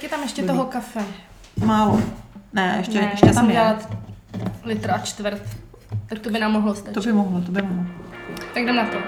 Kolik 0.00 0.12
je 0.12 0.16
tam 0.16 0.22
ještě 0.22 0.42
toho 0.42 0.64
kafe? 0.64 1.04
Málo. 1.64 2.02
Ne, 2.52 2.74
ještě, 2.78 3.00
ne, 3.00 3.08
ještě 3.10 3.26
já 3.26 3.32
tam 3.32 3.50
je. 3.50 3.76
litr 4.64 4.90
a 4.90 4.98
čtvrt. 4.98 5.42
Tak 6.06 6.18
to 6.18 6.30
by 6.30 6.38
nám 6.38 6.52
mohlo 6.52 6.74
stačit. 6.74 6.94
To 6.94 7.00
by 7.00 7.12
mohlo, 7.12 7.40
to 7.40 7.52
by 7.52 7.62
mohlo. 7.62 7.84
Tak 8.54 8.62
jdem 8.62 8.76
na 8.76 8.86
to. 8.86 8.98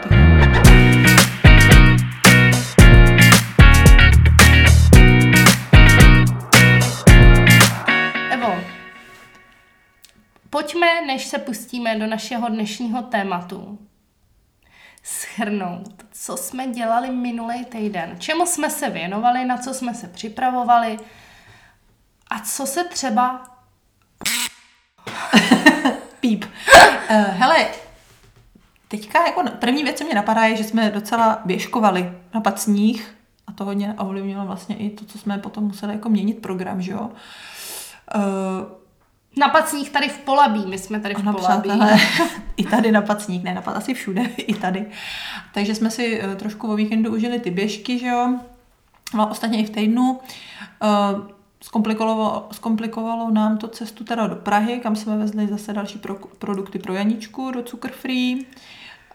Evo, 8.30 8.54
pojďme, 10.50 11.06
než 11.06 11.26
se 11.26 11.38
pustíme 11.38 11.98
do 11.98 12.06
našeho 12.06 12.48
dnešního 12.48 13.02
tématu, 13.02 13.78
schrnout, 15.32 16.04
co 16.12 16.36
jsme 16.36 16.66
dělali 16.66 17.10
minulý 17.10 17.64
týden, 17.64 18.16
čemu 18.18 18.46
jsme 18.46 18.70
se 18.70 18.90
věnovali, 18.90 19.44
na 19.44 19.58
co 19.58 19.74
jsme 19.74 19.94
se 19.94 20.08
připravovali 20.08 20.98
a 22.30 22.38
co 22.40 22.66
se 22.66 22.84
třeba... 22.84 23.42
Píp. 26.20 26.44
Uh, 27.10 27.16
hele, 27.16 27.66
teďka 28.88 29.26
jako 29.26 29.42
první 29.58 29.82
věc, 29.84 29.98
co 29.98 30.04
mě 30.04 30.14
napadá, 30.14 30.44
je, 30.44 30.56
že 30.56 30.64
jsme 30.64 30.90
docela 30.90 31.42
běžkovali 31.44 32.12
na 32.34 32.40
pacních 32.40 33.14
a 33.46 33.52
to 33.52 33.64
hodně 33.64 33.94
ovlivnilo 33.98 34.46
vlastně 34.46 34.76
i 34.76 34.90
to, 34.90 35.04
co 35.04 35.18
jsme 35.18 35.38
potom 35.38 35.64
museli 35.64 35.92
jako 35.92 36.08
měnit 36.08 36.42
program, 36.42 36.82
že 36.82 36.92
jo. 36.92 37.10
Uh, 38.14 38.22
Na 39.36 39.48
pacních 39.48 39.90
tady 39.90 40.08
v 40.08 40.18
Polabí, 40.18 40.66
my 40.66 40.78
jsme 40.78 41.00
tady 41.00 41.14
v 41.14 41.18
Ano, 41.18 41.32
Polabí. 41.32 41.68
přátelé, 41.68 41.98
i 42.56 42.64
tady 42.64 42.92
na 42.92 43.02
pacník, 43.02 43.42
ne, 43.42 43.54
napad 43.54 43.76
asi 43.76 43.94
všude, 43.94 44.22
i 44.36 44.54
tady. 44.54 44.86
Takže 45.54 45.74
jsme 45.74 45.90
si 45.90 46.20
eh, 46.22 46.36
trošku 46.36 46.72
o 46.72 46.76
víkendu 46.76 47.14
užili 47.14 47.38
ty 47.40 47.50
běžky, 47.50 47.98
že 47.98 48.06
jo, 48.06 48.38
a 49.18 49.26
ostatně 49.26 49.58
i 49.58 49.64
v 49.64 49.70
týdnu. 49.70 50.20
Eh, 50.82 51.42
Zkomplikovalo, 51.64 52.48
zkomplikovalo 52.52 53.30
nám 53.30 53.58
to 53.58 53.68
cestu 53.68 54.04
teda 54.04 54.26
do 54.26 54.36
Prahy, 54.36 54.80
kam 54.80 54.96
jsme 54.96 55.16
vezli 55.16 55.48
zase 55.48 55.72
další 55.72 55.98
pro, 55.98 56.14
produkty 56.14 56.78
pro 56.78 56.92
Janičku 56.92 57.50
do 57.50 57.62
Cukr 57.62 57.90
Free. 57.90 58.46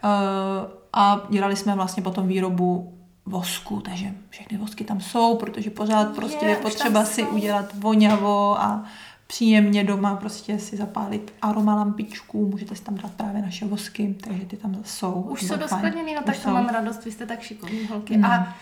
Eh, 0.04 0.78
A 0.92 1.26
dělali 1.30 1.56
jsme 1.56 1.74
vlastně 1.74 2.02
potom 2.02 2.28
výrobu 2.28 2.98
vosku, 3.26 3.80
takže 3.80 4.06
všechny 4.30 4.58
vosky 4.58 4.84
tam 4.84 5.00
jsou, 5.00 5.36
protože 5.36 5.70
pořád 5.70 6.14
prostě 6.14 6.44
Je, 6.44 6.50
je 6.50 6.56
potřeba 6.56 7.04
si 7.04 7.24
udělat 7.24 7.74
voňavo 7.74 8.60
a 8.60 8.84
příjemně 9.32 9.84
doma 9.84 10.16
prostě 10.16 10.58
si 10.58 10.76
zapálit 10.76 11.34
aroma 11.42 11.74
lampičku, 11.74 12.46
můžete 12.46 12.76
si 12.76 12.84
tam 12.84 12.94
dát 12.94 13.14
právě 13.14 13.42
naše 13.42 13.66
vosky, 13.66 14.16
takže 14.20 14.46
ty 14.46 14.56
tam 14.56 14.84
jsou. 14.84 15.12
Už 15.12 15.42
jsou 15.42 15.56
doskladněný, 15.56 16.14
no 16.14 16.22
tak 16.22 16.34
to 16.34 16.40
jsou. 16.40 16.50
mám 16.50 16.68
radost, 16.68 17.04
vy 17.04 17.12
jste 17.12 17.26
tak 17.26 17.42
šikovní 17.42 17.86
holky. 17.86 18.16
No. 18.16 18.28
A 18.28 18.56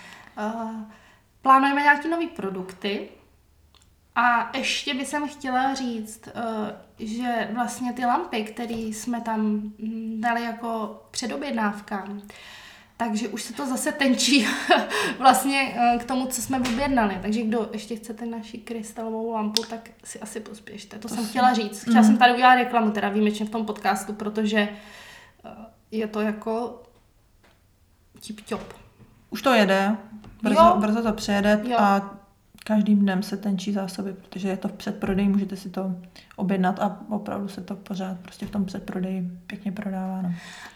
uh, 0.54 0.70
plánujeme 1.42 1.82
nějaký 1.82 2.08
nový 2.08 2.26
produkty. 2.26 3.08
A 4.14 4.56
ještě 4.56 4.94
bych 4.94 5.08
jsem 5.08 5.28
chtěla 5.28 5.74
říct, 5.74 6.28
uh, 6.28 6.42
že 6.98 7.48
vlastně 7.54 7.92
ty 7.92 8.04
lampy, 8.04 8.42
které 8.42 8.74
jsme 8.74 9.20
tam 9.20 9.40
mm, 9.40 10.20
dali 10.20 10.42
jako 10.42 11.02
předobjednávkám, 11.10 12.22
takže 12.96 13.28
už 13.28 13.42
se 13.42 13.52
to 13.52 13.66
zase 13.66 13.92
tenčí 13.92 14.46
vlastně 15.18 15.74
eh, 15.76 15.98
k 15.98 16.04
tomu, 16.04 16.26
co 16.26 16.42
jsme 16.42 16.58
objednali. 16.60 17.18
Takže 17.22 17.42
kdo 17.42 17.70
ještě 17.72 17.96
chcete 17.96 18.26
naši 18.26 18.58
krystalovou 18.58 19.32
lampu, 19.32 19.62
tak 19.70 19.90
si 20.04 20.20
asi 20.20 20.40
pospěšte. 20.40 20.98
To, 20.98 21.08
To 21.08 21.14
jsem 21.14 21.24
si- 21.24 21.30
chtěla 21.30 21.52
říct. 21.54 21.82
Chtěla 21.82 22.02
jsem 22.02 22.16
tady 22.18 22.32
udělat 22.34 22.54
reklamu, 22.54 22.90
teda 22.90 23.08
výjimečně 23.08 23.46
v 23.46 23.50
tom 23.50 23.66
podcastu, 23.66 24.12
protože 24.12 24.58
eh, 25.44 25.48
je 25.90 26.06
to 26.06 26.20
jako 26.20 26.82
tip-top. 28.20 28.60
Už 29.30 29.42
to 29.42 29.54
jede, 29.54 29.96
brzo, 30.42 30.60
Jo. 30.60 30.76
brzo 30.78 31.02
to 31.02 31.12
přijede 31.12 31.60
Jo. 31.64 31.76
a 31.78 32.14
každým 32.64 32.98
dnem 32.98 33.22
se 33.22 33.36
tenčí 33.36 33.72
zásoby, 33.72 34.12
protože 34.12 34.48
je 34.48 34.56
to 34.56 34.68
v 34.68 34.72
předprodeji, 34.72 35.28
můžete 35.28 35.56
si 35.56 35.70
to 35.70 35.92
objednat 36.36 36.80
a 36.80 37.00
opravdu 37.08 37.48
se 37.48 37.60
to 37.60 37.76
pořád 37.76 38.18
prostě 38.20 38.46
v 38.46 38.50
tom 38.50 38.64
předprodeji 38.64 39.30
pěkně 39.46 39.72
prodává. 39.72 40.22
No. 40.22 40.32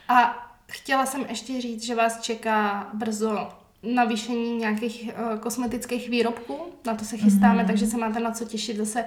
A 0.08 0.50
chtěla 0.70 1.06
jsem 1.06 1.25
ještě 1.28 1.60
říct, 1.60 1.84
že 1.84 1.94
vás 1.94 2.20
čeká 2.20 2.88
brzo 2.94 3.48
navýšení 3.82 4.56
nějakých 4.56 5.10
uh, 5.32 5.38
kosmetických 5.38 6.08
výrobků. 6.08 6.58
Na 6.86 6.94
to 6.94 7.04
se 7.04 7.16
chystáme, 7.16 7.62
mm. 7.62 7.66
takže 7.66 7.86
se 7.86 7.97
máte 7.97 8.20
na 8.20 8.31
co 8.31 8.44
těšit 8.44 8.76
zase 8.76 9.04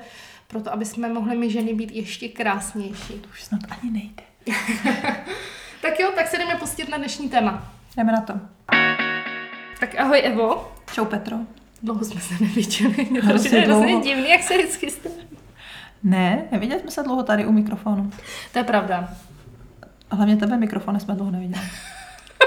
proto, 0.47 0.73
aby 0.73 0.85
jsme 0.85 1.09
mohli 1.09 1.37
my 1.37 1.49
ženy 1.49 1.73
být 1.73 1.91
ještě 1.91 2.29
krásnější. 2.29 3.13
To 3.13 3.27
už 3.29 3.43
snad 3.43 3.61
ani 3.69 3.91
nejde. 3.91 4.23
Tak 5.83 5.99
jo, 5.99 6.11
tak 6.15 6.27
se 6.27 6.37
jdeme 6.37 6.55
pustit 6.55 6.89
na 6.89 6.97
dnešní 6.97 7.29
téma. 7.29 7.71
Jdeme 7.97 8.11
na 8.11 8.21
to. 8.21 8.33
Tak 9.79 9.99
ahoj 9.99 10.21
Evo. 10.23 10.71
Čau 10.93 11.05
Petro. 11.05 11.37
Dlouho 11.81 12.05
jsme 12.05 12.21
se 12.21 12.33
neviděli. 12.41 13.07
Mě 13.11 13.21
to 13.21 13.33
přijde 13.33 13.59
hrozně 13.59 13.99
divný, 13.99 14.29
jak 14.29 14.43
se 14.43 14.57
vždycky 14.57 14.91
stane. 14.91 15.15
Ne, 16.03 16.43
neviděli 16.51 16.81
jsme 16.81 16.91
se 16.91 17.03
dlouho 17.03 17.23
tady 17.23 17.45
u 17.45 17.51
mikrofonu. 17.51 18.11
To 18.51 18.59
je 18.59 18.63
pravda. 18.63 19.09
A 20.13 20.15
hlavně 20.15 20.37
tebe 20.37 20.57
mikrofon 20.57 20.99
jsme 20.99 21.15
dlouho 21.15 21.31
neviděli. 21.31 21.65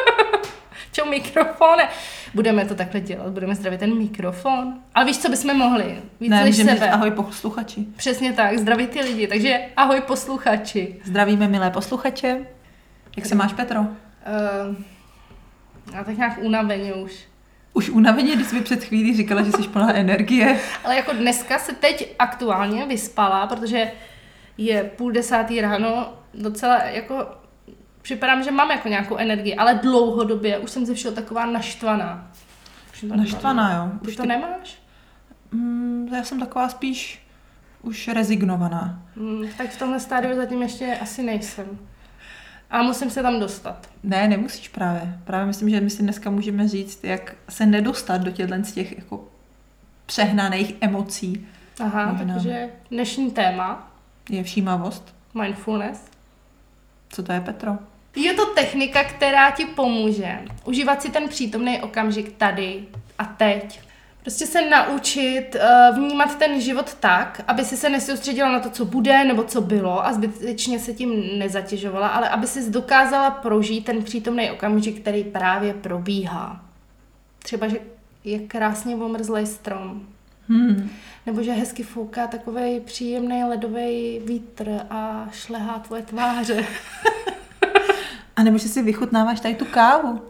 Čau 0.92 1.10
mikrofone. 1.10 1.88
Budeme 2.34 2.64
to 2.64 2.74
takhle 2.74 3.00
dělat, 3.00 3.28
budeme 3.28 3.54
zdravit 3.54 3.80
ten 3.80 3.98
mikrofon. 3.98 4.74
Ale 4.94 5.04
víš, 5.04 5.18
co 5.18 5.28
bychom 5.28 5.56
mohli? 5.56 6.02
Víc 6.20 6.30
ne, 6.30 6.44
než 6.44 6.56
říct 6.56 6.66
sebe. 6.66 6.90
ahoj 6.90 7.10
posluchači. 7.10 7.86
Přesně 7.96 8.32
tak, 8.32 8.58
zdravit 8.58 8.90
ty 8.90 9.00
lidi. 9.00 9.26
Takže 9.26 9.60
ahoj 9.76 10.00
posluchači. 10.00 11.00
Zdravíme 11.04 11.48
milé 11.48 11.70
posluchače. 11.70 12.46
Jak 13.16 13.26
se 13.26 13.34
máš 13.34 13.52
Petro? 13.52 13.80
Uh, 13.80 13.86
já 15.94 16.04
tak 16.04 16.16
nějak 16.16 16.38
unaveně 16.38 16.94
už. 16.94 17.24
Už 17.72 17.90
unaveně, 17.90 18.36
když 18.36 18.46
jsi 18.46 18.54
mi 18.54 18.62
před 18.62 18.84
chvílí 18.84 19.16
říkala, 19.16 19.42
že 19.42 19.52
jsi 19.52 19.62
plná 19.62 19.94
energie. 19.94 20.60
Ale 20.84 20.96
jako 20.96 21.12
dneska 21.12 21.58
se 21.58 21.72
teď 21.72 22.14
aktuálně 22.18 22.86
vyspala, 22.86 23.46
protože 23.46 23.92
je 24.58 24.84
půl 24.84 25.12
desátý 25.12 25.60
ráno, 25.60 26.12
docela 26.34 26.76
jako 26.84 27.26
připadám, 28.06 28.42
že 28.42 28.50
mám 28.50 28.70
jako 28.70 28.88
nějakou 28.88 29.16
energii, 29.16 29.54
ale 29.56 29.74
dlouhodobě 29.74 30.58
už 30.58 30.70
jsem 30.70 30.86
ze 30.86 30.94
všeho 30.94 31.14
taková 31.14 31.46
naštvaná. 31.46 32.30
To 33.00 33.16
Naštvaná, 33.16 33.76
jo. 33.76 33.98
Ty 34.02 34.08
Už 34.08 34.16
to 34.16 34.22
ty- 34.22 34.28
nemáš? 34.28 34.78
Mm, 35.52 36.08
já 36.14 36.24
jsem 36.24 36.40
taková 36.40 36.68
spíš 36.68 37.26
už 37.82 38.08
rezignovaná. 38.08 39.02
Hmm, 39.16 39.48
tak 39.58 39.70
v 39.70 39.78
tomhle 39.78 40.00
stádiu 40.00 40.36
zatím 40.36 40.62
ještě 40.62 40.98
asi 41.02 41.22
nejsem. 41.22 41.66
A 42.70 42.82
musím 42.82 43.10
se 43.10 43.22
tam 43.22 43.40
dostat. 43.40 43.88
Ne, 44.02 44.28
nemusíš 44.28 44.68
právě. 44.68 45.18
Právě 45.24 45.46
myslím, 45.46 45.70
že 45.70 45.80
my 45.80 45.90
si 45.90 46.02
dneska 46.02 46.30
můžeme 46.30 46.68
říct, 46.68 47.04
jak 47.04 47.34
se 47.48 47.66
nedostat 47.66 48.20
do 48.20 48.30
těchto 48.30 48.54
z 48.62 48.72
těch 48.72 48.98
jako 48.98 49.24
přehnaných 50.06 50.74
emocí. 50.80 51.46
Aha, 51.80 52.12
Možná. 52.12 52.34
takže 52.34 52.68
dnešní 52.90 53.30
téma, 53.30 53.92
Je 54.30 54.42
všímavost. 54.42 55.14
mindfulness, 55.42 56.04
Co 57.08 57.22
to 57.22 57.32
je, 57.32 57.40
Petro? 57.40 57.78
Je 58.16 58.34
to 58.34 58.46
technika, 58.46 59.04
která 59.04 59.50
ti 59.50 59.64
pomůže 59.64 60.38
užívat 60.64 61.02
si 61.02 61.10
ten 61.10 61.28
přítomný 61.28 61.80
okamžik 61.82 62.32
tady 62.32 62.84
a 63.18 63.24
teď. 63.24 63.80
Prostě 64.22 64.46
se 64.46 64.70
naučit 64.70 65.54
uh, 65.54 65.96
vnímat 65.96 66.38
ten 66.38 66.60
život 66.60 66.94
tak, 66.94 67.44
aby 67.48 67.64
si 67.64 67.76
se 67.76 67.88
nesoustředila 67.88 68.52
na 68.52 68.60
to, 68.60 68.70
co 68.70 68.84
bude 68.84 69.24
nebo 69.24 69.44
co 69.44 69.60
bylo 69.60 70.06
a 70.06 70.12
zbytečně 70.12 70.78
se 70.78 70.92
tím 70.92 71.38
nezatěžovala, 71.38 72.08
ale 72.08 72.28
aby 72.28 72.46
si 72.46 72.70
dokázala 72.70 73.30
prožít 73.30 73.84
ten 73.84 74.02
přítomný 74.02 74.50
okamžik, 74.50 75.00
který 75.00 75.24
právě 75.24 75.74
probíhá. 75.74 76.64
Třeba, 77.38 77.68
že 77.68 77.78
je 78.24 78.38
krásně 78.38 78.96
omrzlej 78.96 79.46
strom, 79.46 80.06
Hmm. 80.48 80.90
nebo 81.26 81.42
že 81.42 81.52
hezky 81.52 81.82
fouká 81.82 82.26
takový 82.26 82.80
příjemný 82.80 83.44
ledový 83.44 84.20
vítr 84.24 84.80
a 84.90 85.26
šlehá 85.32 85.78
tvoje 85.78 86.02
tváře. 86.02 86.64
A 88.36 88.42
nebo 88.42 88.58
že 88.58 88.68
si 88.68 88.82
vychutnáváš 88.82 89.40
tady 89.40 89.54
tu 89.54 89.64
kávu. 89.64 90.22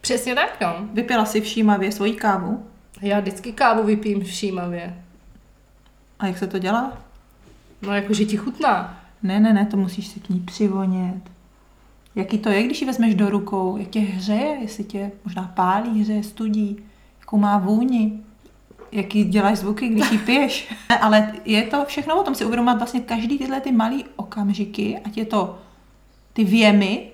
Přesně 0.00 0.34
tak, 0.34 0.60
no. 0.60 0.88
Vypila 0.92 1.24
si 1.24 1.40
všímavě 1.40 1.92
svoji 1.92 2.12
kávu. 2.12 2.66
Já 3.00 3.20
vždycky 3.20 3.52
kávu 3.52 3.82
vypím 3.82 4.24
všímavě. 4.24 5.04
A 6.18 6.26
jak 6.26 6.38
se 6.38 6.46
to 6.46 6.58
dělá? 6.58 6.92
No 7.82 7.94
jakože 7.94 8.24
ti 8.24 8.36
chutná. 8.36 9.00
Ne, 9.22 9.40
ne, 9.40 9.52
ne, 9.52 9.66
to 9.66 9.76
musíš 9.76 10.08
si 10.08 10.20
k 10.20 10.28
ní 10.28 10.40
přivonět. 10.40 11.30
Jaký 12.14 12.38
to 12.38 12.48
je, 12.48 12.62
když 12.62 12.80
ji 12.80 12.86
vezmeš 12.86 13.14
do 13.14 13.30
rukou? 13.30 13.76
Jak 13.76 13.88
tě 13.88 14.00
hřeje? 14.00 14.58
Jestli 14.60 14.84
tě 14.84 15.10
možná 15.24 15.52
pálí, 15.54 16.00
hřeje, 16.02 16.22
studí? 16.22 16.78
Jakou 17.20 17.38
má 17.38 17.58
vůni? 17.58 18.20
Jaký 18.92 19.24
děláš 19.24 19.58
zvuky, 19.58 19.88
když 19.88 20.12
ji 20.12 20.18
piješ? 20.18 20.74
Ale 21.00 21.32
je 21.44 21.62
to 21.62 21.84
všechno 21.84 22.20
o 22.20 22.24
tom 22.24 22.34
si 22.34 22.44
uvědomovat 22.44 22.78
vlastně 22.78 23.00
každý 23.00 23.38
tyhle 23.38 23.60
ty 23.60 23.72
malý 23.72 24.04
okamžiky, 24.16 24.98
ať 25.04 25.16
je 25.16 25.24
to 25.24 25.58
ty 26.32 26.44
věmy, 26.44 27.10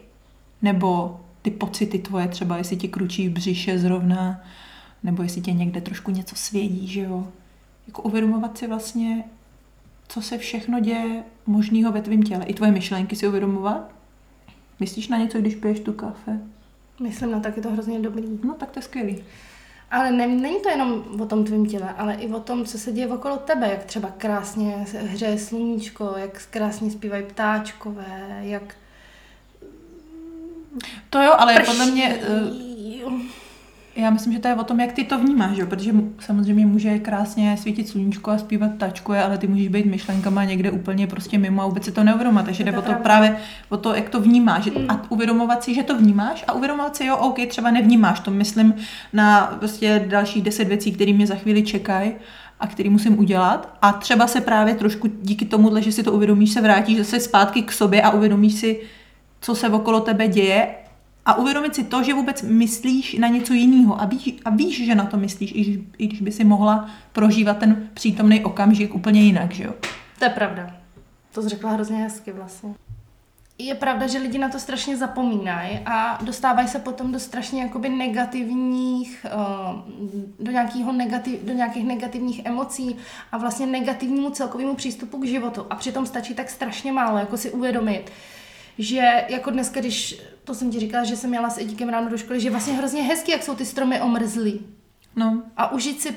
nebo 0.62 1.20
ty 1.42 1.50
pocity 1.50 1.98
tvoje, 1.98 2.28
třeba 2.28 2.56
jestli 2.56 2.76
ti 2.76 2.88
kručí 2.88 3.28
v 3.28 3.32
břiše 3.32 3.78
zrovna, 3.78 4.40
nebo 5.02 5.22
jestli 5.22 5.40
tě 5.40 5.52
někde 5.52 5.80
trošku 5.80 6.10
něco 6.10 6.36
svědí, 6.36 6.86
že 6.86 7.00
jo. 7.00 7.28
Jako 7.86 8.02
uvědomovat 8.02 8.58
si 8.58 8.66
vlastně, 8.66 9.24
co 10.08 10.22
se 10.22 10.38
všechno 10.38 10.80
děje 10.80 11.22
možného 11.46 11.92
ve 11.92 12.02
tvém 12.02 12.22
těle. 12.22 12.44
I 12.44 12.54
tvoje 12.54 12.72
myšlenky 12.72 13.16
si 13.16 13.28
uvědomovat. 13.28 13.90
Myslíš 14.80 15.08
na 15.08 15.18
něco, 15.18 15.38
když 15.38 15.54
piješ 15.54 15.80
tu 15.80 15.92
kafe? 15.92 16.40
Myslím, 17.02 17.30
no 17.30 17.40
tak 17.40 17.56
je 17.56 17.62
to 17.62 17.70
hrozně 17.70 18.00
dobrý. 18.00 18.24
No 18.44 18.54
tak 18.54 18.70
to 18.70 18.78
je 18.78 18.82
skvělý. 18.82 19.24
Ale 19.90 20.10
ne, 20.10 20.26
není 20.26 20.60
to 20.60 20.68
jenom 20.68 21.04
o 21.20 21.26
tom 21.26 21.44
tvém 21.44 21.66
těle, 21.66 21.94
ale 21.98 22.14
i 22.14 22.28
o 22.28 22.40
tom, 22.40 22.64
co 22.64 22.78
se 22.78 22.92
děje 22.92 23.08
okolo 23.08 23.36
tebe, 23.36 23.68
jak 23.68 23.84
třeba 23.84 24.10
krásně 24.10 24.86
hřeje 24.92 25.38
sluníčko, 25.38 26.14
jak 26.16 26.46
krásně 26.50 26.90
zpívají 26.90 27.24
ptáčkové, 27.24 28.38
jak... 28.40 28.74
To 31.10 31.22
jo, 31.22 31.32
ale 31.38 31.54
prší. 31.54 31.66
podle 31.66 31.86
mě... 31.86 32.18
Uh 32.36 32.68
já 33.98 34.10
myslím, 34.10 34.32
že 34.32 34.38
to 34.38 34.48
je 34.48 34.54
o 34.54 34.64
tom, 34.64 34.80
jak 34.80 34.92
ty 34.92 35.04
to 35.04 35.18
vnímáš, 35.18 35.58
jo? 35.58 35.66
protože 35.66 35.92
samozřejmě 36.18 36.66
může 36.66 36.98
krásně 36.98 37.56
svítit 37.56 37.88
sluníčko 37.88 38.30
a 38.30 38.38
zpívat 38.38 38.70
tačkuje, 38.78 39.22
ale 39.22 39.38
ty 39.38 39.46
můžeš 39.46 39.68
být 39.68 39.86
myšlenkama 39.86 40.44
někde 40.44 40.70
úplně 40.70 41.06
prostě 41.06 41.38
mimo 41.38 41.62
a 41.62 41.66
vůbec 41.66 41.84
si 41.84 41.92
to 41.92 42.04
neuvědomovat. 42.04 42.44
Takže 42.44 42.64
jde 42.64 42.78
o 42.78 42.82
to 42.82 42.94
právě 42.94 43.36
o 43.68 43.76
to, 43.76 43.94
jak 43.94 44.08
to 44.08 44.20
vnímáš 44.20 44.66
mm. 44.66 44.84
a 44.88 45.10
uvědomovat 45.10 45.64
si, 45.64 45.74
že 45.74 45.82
to 45.82 45.98
vnímáš 45.98 46.44
a 46.48 46.52
uvědomovat 46.52 46.96
si, 46.96 47.04
jo, 47.04 47.16
OK, 47.16 47.36
třeba 47.48 47.70
nevnímáš, 47.70 48.20
to 48.20 48.30
myslím 48.30 48.74
na 49.12 49.56
prostě 49.58 50.04
dalších 50.08 50.42
deset 50.42 50.68
věcí, 50.68 50.92
které 50.92 51.12
mě 51.12 51.26
za 51.26 51.34
chvíli 51.34 51.62
čekají 51.62 52.12
a 52.60 52.66
který 52.66 52.90
musím 52.90 53.18
udělat. 53.18 53.78
A 53.82 53.92
třeba 53.92 54.26
se 54.26 54.40
právě 54.40 54.74
trošku 54.74 55.08
díky 55.22 55.44
tomu, 55.44 55.80
že 55.80 55.92
si 55.92 56.02
to 56.02 56.12
uvědomíš, 56.12 56.52
se 56.52 56.60
vrátíš 56.60 56.98
zase 56.98 57.20
zpátky 57.20 57.62
k 57.62 57.72
sobě 57.72 58.02
a 58.02 58.10
uvědomíš 58.10 58.54
si, 58.54 58.80
co 59.40 59.54
se 59.54 59.68
okolo 59.68 60.00
tebe 60.00 60.28
děje 60.28 60.74
a 61.26 61.34
uvědomit 61.34 61.74
si 61.74 61.84
to, 61.84 62.02
že 62.02 62.14
vůbec 62.14 62.42
myslíš 62.42 63.14
na 63.14 63.28
něco 63.28 63.52
jiného 63.52 64.00
a 64.00 64.04
víš, 64.04 64.34
a 64.44 64.50
víš, 64.50 64.86
že 64.86 64.94
na 64.94 65.04
to 65.04 65.16
myslíš, 65.16 65.52
i 65.54 65.60
když, 65.60 65.78
i 65.98 66.06
když 66.06 66.20
by 66.20 66.32
si 66.32 66.44
mohla 66.44 66.90
prožívat 67.12 67.58
ten 67.58 67.88
přítomný 67.94 68.44
okamžik 68.44 68.94
úplně 68.94 69.20
jinak, 69.20 69.52
že 69.52 69.64
jo? 69.64 69.74
To 70.18 70.24
je 70.24 70.30
pravda. 70.30 70.76
To 71.32 71.42
jsi 71.42 71.48
řekla 71.48 71.70
hrozně 71.70 71.96
hezky 71.96 72.32
vlastně. 72.32 72.74
Je 73.58 73.74
pravda, 73.74 74.06
že 74.06 74.18
lidi 74.18 74.38
na 74.38 74.48
to 74.48 74.58
strašně 74.58 74.96
zapomínají 74.96 75.78
a 75.86 76.18
dostávají 76.22 76.68
se 76.68 76.78
potom 76.78 77.12
do 77.12 77.20
strašně 77.20 77.62
jakoby 77.62 77.88
negativních, 77.88 79.26
eh, 79.28 79.30
do, 80.40 80.52
nějakého 80.52 80.92
negativ, 80.92 81.44
do 81.44 81.52
nějakých 81.52 81.86
negativních 81.86 82.46
emocí 82.46 82.96
a 83.32 83.38
vlastně 83.38 83.66
negativnímu 83.66 84.30
celkovému 84.30 84.74
přístupu 84.74 85.20
k 85.20 85.26
životu. 85.26 85.66
A 85.70 85.74
přitom 85.74 86.06
stačí 86.06 86.34
tak 86.34 86.50
strašně 86.50 86.92
málo, 86.92 87.18
jako 87.18 87.36
si 87.36 87.50
uvědomit, 87.50 88.10
že 88.78 89.24
jako 89.28 89.50
dneska, 89.50 89.80
když, 89.80 90.20
to 90.44 90.54
jsem 90.54 90.70
ti 90.70 90.80
říkala, 90.80 91.04
že 91.04 91.16
jsem 91.16 91.30
měla 91.30 91.50
s 91.50 91.58
Edíkem 91.58 91.88
ráno 91.88 92.10
do 92.10 92.18
školy, 92.18 92.40
že 92.40 92.50
vlastně 92.50 92.72
hrozně 92.72 93.02
hezky, 93.02 93.32
jak 93.32 93.42
jsou 93.42 93.54
ty 93.54 93.64
stromy 93.64 94.00
omrzlí. 94.00 94.66
No. 95.16 95.42
A 95.56 95.72
užít 95.72 96.00
si 96.00 96.16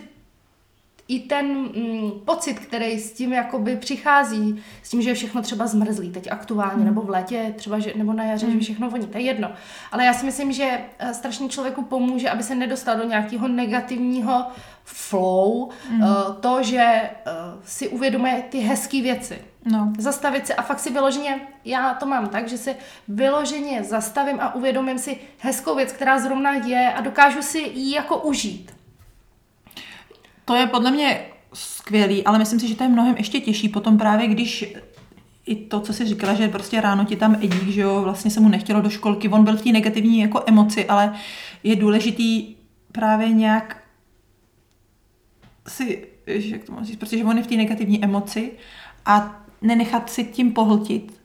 i 1.07 1.19
ten 1.19 1.47
mm, 1.47 2.11
pocit, 2.25 2.59
který 2.59 2.99
s 2.99 3.11
tím 3.13 3.33
jakoby 3.33 3.75
přichází, 3.75 4.63
s 4.83 4.89
tím, 4.89 5.01
že 5.01 5.09
je 5.09 5.13
všechno 5.13 5.41
třeba 5.41 5.67
zmrzlý, 5.67 6.11
teď 6.11 6.31
aktuálně, 6.31 6.79
mm. 6.79 6.85
nebo 6.85 7.01
v 7.01 7.09
létě, 7.09 7.53
třeba, 7.57 7.79
že, 7.79 7.93
nebo 7.95 8.13
na 8.13 8.23
jaře, 8.23 8.47
mm. 8.47 8.53
že 8.53 8.59
všechno 8.59 8.89
voní, 8.89 9.07
to 9.07 9.17
je 9.17 9.23
jedno. 9.23 9.51
Ale 9.91 10.05
já 10.05 10.13
si 10.13 10.25
myslím, 10.25 10.51
že 10.51 10.79
eh, 10.99 11.13
strašně 11.13 11.49
člověku 11.49 11.81
pomůže, 11.81 12.29
aby 12.29 12.43
se 12.43 12.55
nedostal 12.55 12.97
do 12.97 13.03
nějakého 13.03 13.47
negativního 13.47 14.45
flow, 14.83 15.69
mm. 15.89 16.01
uh, 16.01 16.07
to, 16.39 16.63
že 16.63 17.01
uh, 17.25 17.61
si 17.65 17.87
uvědomuje 17.87 18.43
ty 18.49 18.59
hezké 18.59 19.01
věci. 19.01 19.41
No. 19.65 19.93
Zastavit 19.97 20.47
se 20.47 20.55
a 20.55 20.61
fakt 20.61 20.79
si 20.79 20.91
vyloženě, 20.91 21.41
já 21.65 21.93
to 21.93 22.05
mám 22.05 22.27
tak, 22.27 22.47
že 22.47 22.57
si 22.57 22.75
vyloženě 23.07 23.83
zastavím 23.83 24.39
a 24.39 24.55
uvědomím 24.55 24.97
si 24.97 25.17
hezkou 25.37 25.75
věc, 25.75 25.91
která 25.91 26.19
zrovna 26.19 26.53
je 26.53 26.93
a 26.93 27.01
dokážu 27.01 27.41
si 27.41 27.59
ji 27.59 27.95
jako 27.95 28.17
užít. 28.17 28.80
To 30.51 30.57
je 30.57 30.67
podle 30.67 30.91
mě 30.91 31.21
skvělý, 31.53 32.23
ale 32.23 32.39
myslím 32.39 32.59
si, 32.59 32.67
že 32.67 32.75
to 32.75 32.83
je 32.83 32.89
mnohem 32.89 33.15
ještě 33.17 33.39
těžší 33.39 33.69
potom 33.69 33.97
právě, 33.97 34.27
když 34.27 34.73
i 35.45 35.55
to, 35.55 35.79
co 35.79 35.93
jsi 35.93 36.05
říkala, 36.05 36.33
že 36.33 36.47
prostě 36.47 36.81
ráno 36.81 37.05
ti 37.05 37.15
tam 37.15 37.35
Edík, 37.35 37.69
že 37.69 37.81
jo, 37.81 38.01
vlastně 38.01 38.31
se 38.31 38.39
mu 38.39 38.49
nechtělo 38.49 38.81
do 38.81 38.89
školky, 38.89 39.29
on 39.29 39.43
byl 39.43 39.57
v 39.57 39.61
té 39.61 39.69
negativní 39.69 40.19
jako 40.19 40.43
emoci, 40.45 40.85
ale 40.85 41.13
je 41.63 41.75
důležitý 41.75 42.55
právě 42.91 43.29
nějak 43.29 43.83
si, 45.67 46.07
jak 46.27 46.63
to 46.63 46.71
mám 46.71 46.85
říct, 46.85 46.99
protože 46.99 47.23
on 47.23 47.37
je 47.37 47.43
v 47.43 47.47
té 47.47 47.55
negativní 47.55 48.03
emoci 48.03 48.51
a 49.05 49.41
nenechat 49.61 50.09
si 50.09 50.23
tím 50.23 50.51
pohltit. 50.51 51.21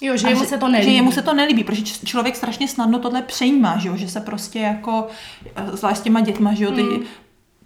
Jo, 0.00 0.16
že 0.16 0.28
jemu 0.28 0.44
se 0.44 0.58
to 0.58 0.68
nelíbí. 0.68 0.90
Že 0.90 0.96
jemu 0.96 1.12
se 1.12 1.22
to 1.22 1.34
nelíbí, 1.34 1.64
protože 1.64 1.82
člověk 1.82 2.36
strašně 2.36 2.68
snadno 2.68 2.98
tohle 2.98 3.22
přejímá, 3.22 3.78
že, 3.78 3.88
jo? 3.88 3.96
že 3.96 4.08
se 4.08 4.20
prostě 4.20 4.58
jako, 4.58 5.08
zvlášť 5.72 6.00
s 6.00 6.02
těma 6.02 6.20
dětma, 6.20 6.54
že 6.54 6.64
jo, 6.64 6.70
ty, 6.72 6.82
mm 6.82 7.04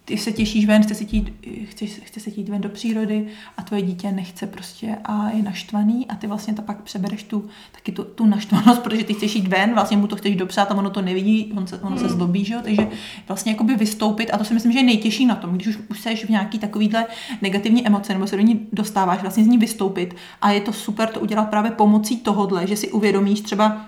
ty 0.06 0.18
se 0.18 0.32
těšíš 0.32 0.66
ven, 0.66 0.82
chce 0.82 0.94
se, 0.94 1.04
tít, 1.04 1.32
chce, 1.64 1.86
chce 1.86 2.20
se 2.20 2.30
jít 2.30 2.48
ven 2.48 2.60
do 2.60 2.68
přírody 2.68 3.26
a 3.56 3.62
tvoje 3.62 3.82
dítě 3.82 4.12
nechce 4.12 4.46
prostě 4.46 4.96
a 5.04 5.30
je 5.30 5.42
naštvaný 5.42 6.06
a 6.06 6.14
ty 6.14 6.26
vlastně 6.26 6.54
to 6.54 6.62
pak 6.62 6.82
přebereš 6.82 7.22
tu, 7.22 7.48
taky 7.72 7.92
tu, 7.92 8.04
tu 8.04 8.26
naštvanost, 8.26 8.82
protože 8.82 9.04
ty 9.04 9.14
chceš 9.14 9.34
jít 9.34 9.48
ven, 9.48 9.74
vlastně 9.74 9.96
mu 9.96 10.06
to 10.06 10.16
chceš 10.16 10.36
dopřát 10.36 10.70
a 10.70 10.74
ono 10.74 10.90
to 10.90 11.02
nevidí, 11.02 11.52
on 11.56 11.66
se, 11.66 11.78
ono 11.78 11.98
se 11.98 12.06
hmm. 12.06 12.16
zlobí, 12.16 12.44
že 12.44 12.54
jo? 12.54 12.60
takže 12.62 12.88
vlastně 13.28 13.52
jakoby 13.52 13.76
vystoupit 13.76 14.30
a 14.30 14.38
to 14.38 14.44
si 14.44 14.54
myslím, 14.54 14.72
že 14.72 14.78
je 14.78 14.84
nejtěžší 14.84 15.26
na 15.26 15.34
tom, 15.34 15.54
když 15.54 15.66
už, 15.66 15.78
už 15.90 16.00
seš 16.00 16.24
v 16.24 16.28
nějaký 16.28 16.58
takovýhle 16.58 17.06
negativní 17.42 17.86
emoce 17.86 18.12
nebo 18.12 18.26
se 18.26 18.36
do 18.36 18.42
ní 18.42 18.66
dostáváš, 18.72 19.20
vlastně 19.20 19.44
z 19.44 19.46
ní 19.46 19.58
vystoupit 19.58 20.16
a 20.42 20.50
je 20.50 20.60
to 20.60 20.72
super 20.72 21.08
to 21.08 21.20
udělat 21.20 21.50
právě 21.50 21.70
pomocí 21.70 22.16
tohodle, 22.16 22.66
že 22.66 22.76
si 22.76 22.92
uvědomíš 22.92 23.40
třeba, 23.40 23.86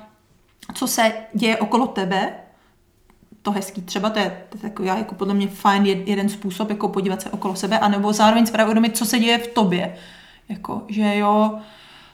co 0.74 0.86
se 0.86 1.12
děje 1.34 1.56
okolo 1.56 1.86
tebe, 1.86 2.32
to 3.42 3.50
hezký. 3.50 3.82
Třeba 3.82 4.10
to 4.10 4.18
je, 4.18 4.42
to 4.48 4.56
je 4.56 4.62
takový, 4.62 4.88
jako 4.88 5.14
podle 5.14 5.34
mě 5.34 5.48
fajn 5.48 5.86
jeden 5.86 6.28
způsob, 6.28 6.70
jako 6.70 6.88
podívat 6.88 7.22
se 7.22 7.30
okolo 7.30 7.54
sebe, 7.54 7.78
anebo 7.78 8.12
zároveň 8.12 8.46
uvědomit, 8.64 8.96
co 8.96 9.06
se 9.06 9.18
děje 9.18 9.38
v 9.38 9.46
tobě. 9.46 9.94
Jako, 10.48 10.82
že 10.88 11.16
jo, 11.16 11.58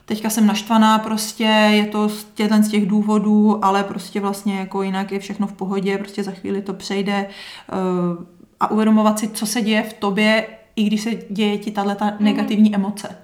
teďka 0.05 0.31
jsem 0.31 0.47
naštvaná, 0.47 0.99
prostě 0.99 1.44
je 1.44 1.87
to 1.87 2.09
z 2.09 2.26
z 2.61 2.69
těch 2.69 2.87
důvodů, 2.87 3.65
ale 3.65 3.85
prostě 3.85 4.21
vlastně 4.21 4.59
jako 4.59 4.82
jinak 4.82 5.12
je 5.12 5.19
všechno 5.19 5.47
v 5.47 5.53
pohodě, 5.53 5.99
prostě 5.99 6.25
za 6.25 6.31
chvíli 6.31 6.62
to 6.62 6.75
přejde 6.75 7.27
uh, 7.73 8.25
a 8.61 8.70
uvědomovat 8.70 9.19
si, 9.19 9.29
co 9.29 9.47
se 9.47 9.62
děje 9.62 9.82
v 9.82 9.93
tobě, 9.93 10.47
i 10.77 10.85
když 10.85 11.03
se 11.03 11.11
děje 11.31 11.59
ti 11.59 11.70
tahle 11.70 11.97
mhm. 12.00 12.17
negativní 12.20 12.69
mm. 12.69 12.75
emoce. 12.75 13.19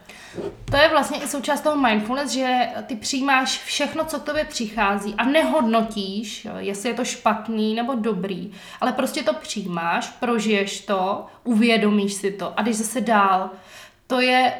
To 0.64 0.76
je 0.76 0.88
vlastně 0.88 1.22
i 1.22 1.28
součást 1.28 1.60
toho 1.60 1.76
mindfulness, 1.76 2.30
že 2.30 2.68
ty 2.86 2.96
přijímáš 2.96 3.58
všechno, 3.58 4.04
co 4.04 4.20
k 4.20 4.24
tobě 4.24 4.44
přichází 4.44 5.14
a 5.18 5.24
nehodnotíš, 5.24 6.46
jestli 6.58 6.88
je 6.88 6.94
to 6.94 7.04
špatný 7.04 7.74
nebo 7.74 7.94
dobrý, 7.94 8.52
ale 8.80 8.92
prostě 8.92 9.22
to 9.22 9.34
přijímáš, 9.34 10.08
prožiješ 10.08 10.80
to, 10.80 11.26
uvědomíš 11.44 12.12
si 12.12 12.30
to 12.30 12.58
a 12.58 12.62
jdeš 12.62 12.76
zase 12.76 13.00
dál. 13.00 13.50
To 14.06 14.20
je 14.20 14.52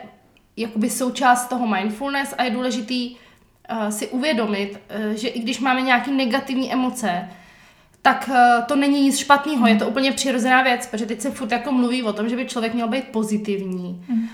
jakoby 0.57 0.91
součást 0.91 1.47
toho 1.47 1.67
mindfulness 1.67 2.35
a 2.39 2.43
je 2.43 2.51
důležitý 2.51 3.17
uh, 3.17 3.89
si 3.89 4.09
uvědomit, 4.09 4.81
uh, 5.09 5.13
že 5.13 5.29
i 5.29 5.41
když 5.41 5.61
máme 5.61 5.81
nějaké 5.81 6.11
negativní 6.11 6.73
emoce, 6.73 7.29
tak 8.03 8.31
uh, 8.33 8.65
to 8.67 8.77
není 8.77 9.03
nic 9.03 9.19
špatného, 9.19 9.67
je 9.67 9.77
to 9.77 9.89
úplně 9.89 10.13
přirozená 10.13 10.63
věc, 10.63 10.87
protože 10.87 11.07
teď 11.07 11.21
se 11.21 11.31
furt 11.31 11.53
jako 11.53 11.73
mluví 11.73 12.03
o 12.03 12.13
tom, 12.13 12.29
že 12.29 12.37
by 12.37 12.47
člověk 12.47 12.75
měl 12.75 12.89
být 12.89 13.05
pozitivní. 13.05 14.05
Mm 14.09 14.29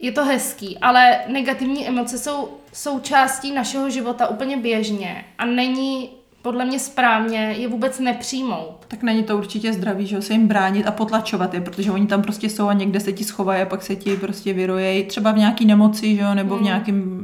je 0.00 0.12
to 0.12 0.24
hezký, 0.24 0.78
ale 0.78 1.18
negativní 1.28 1.88
emoce 1.88 2.18
jsou 2.18 2.48
součástí 2.72 3.52
našeho 3.52 3.90
života 3.90 4.28
úplně 4.28 4.56
běžně 4.56 5.24
a 5.38 5.46
není 5.46 6.10
podle 6.42 6.64
mě 6.64 6.78
správně 6.78 7.38
je 7.38 7.68
vůbec 7.68 7.98
nepřijmout. 7.98 8.84
Tak 8.88 9.02
není 9.02 9.22
to 9.22 9.38
určitě 9.38 9.72
zdravý, 9.72 10.06
že 10.06 10.22
se 10.22 10.32
jim 10.32 10.48
bránit 10.48 10.86
a 10.86 10.90
potlačovat 10.90 11.54
je, 11.54 11.60
protože 11.60 11.90
oni 11.90 12.06
tam 12.06 12.22
prostě 12.22 12.50
jsou 12.50 12.68
a 12.68 12.72
někde 12.72 13.00
se 13.00 13.12
ti 13.12 13.24
schovají 13.24 13.62
a 13.62 13.66
pak 13.66 13.82
se 13.82 13.96
ti 13.96 14.16
prostě 14.16 14.52
vyrojejí, 14.52 15.04
třeba 15.04 15.32
v 15.32 15.38
nějaký 15.38 15.66
nemoci, 15.66 16.16
že 16.16 16.22
jo, 16.22 16.34
nebo 16.34 16.54
hmm. 16.54 16.62
v 16.62 16.64
nějakém 16.64 17.20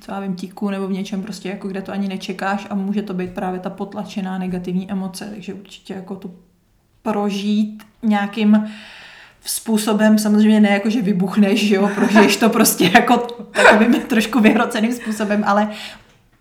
co 0.00 0.12
já 0.12 0.20
vím, 0.20 0.34
tíku 0.34 0.70
nebo 0.70 0.86
v 0.86 0.92
něčem 0.92 1.22
prostě, 1.22 1.48
jako 1.48 1.68
kde 1.68 1.82
to 1.82 1.92
ani 1.92 2.08
nečekáš 2.08 2.66
a 2.70 2.74
může 2.74 3.02
to 3.02 3.14
být 3.14 3.34
právě 3.34 3.60
ta 3.60 3.70
potlačená 3.70 4.38
negativní 4.38 4.90
emoce, 4.90 5.28
takže 5.30 5.54
určitě 5.54 5.94
jako 5.94 6.16
to 6.16 6.30
prožít 7.02 7.82
nějakým 8.02 8.70
způsobem, 9.44 10.18
samozřejmě 10.18 10.60
ne 10.60 10.70
jako, 10.70 10.90
že 10.90 11.02
vybuchneš, 11.02 11.66
že 11.66 11.74
jo, 11.74 11.90
prožiješ 11.94 12.36
to 12.36 12.48
prostě 12.48 12.90
jako 12.94 13.16
takovým 13.52 13.94
trošku 13.94 14.40
vyhroceným 14.40 14.92
způsobem, 14.92 15.44
ale 15.46 15.70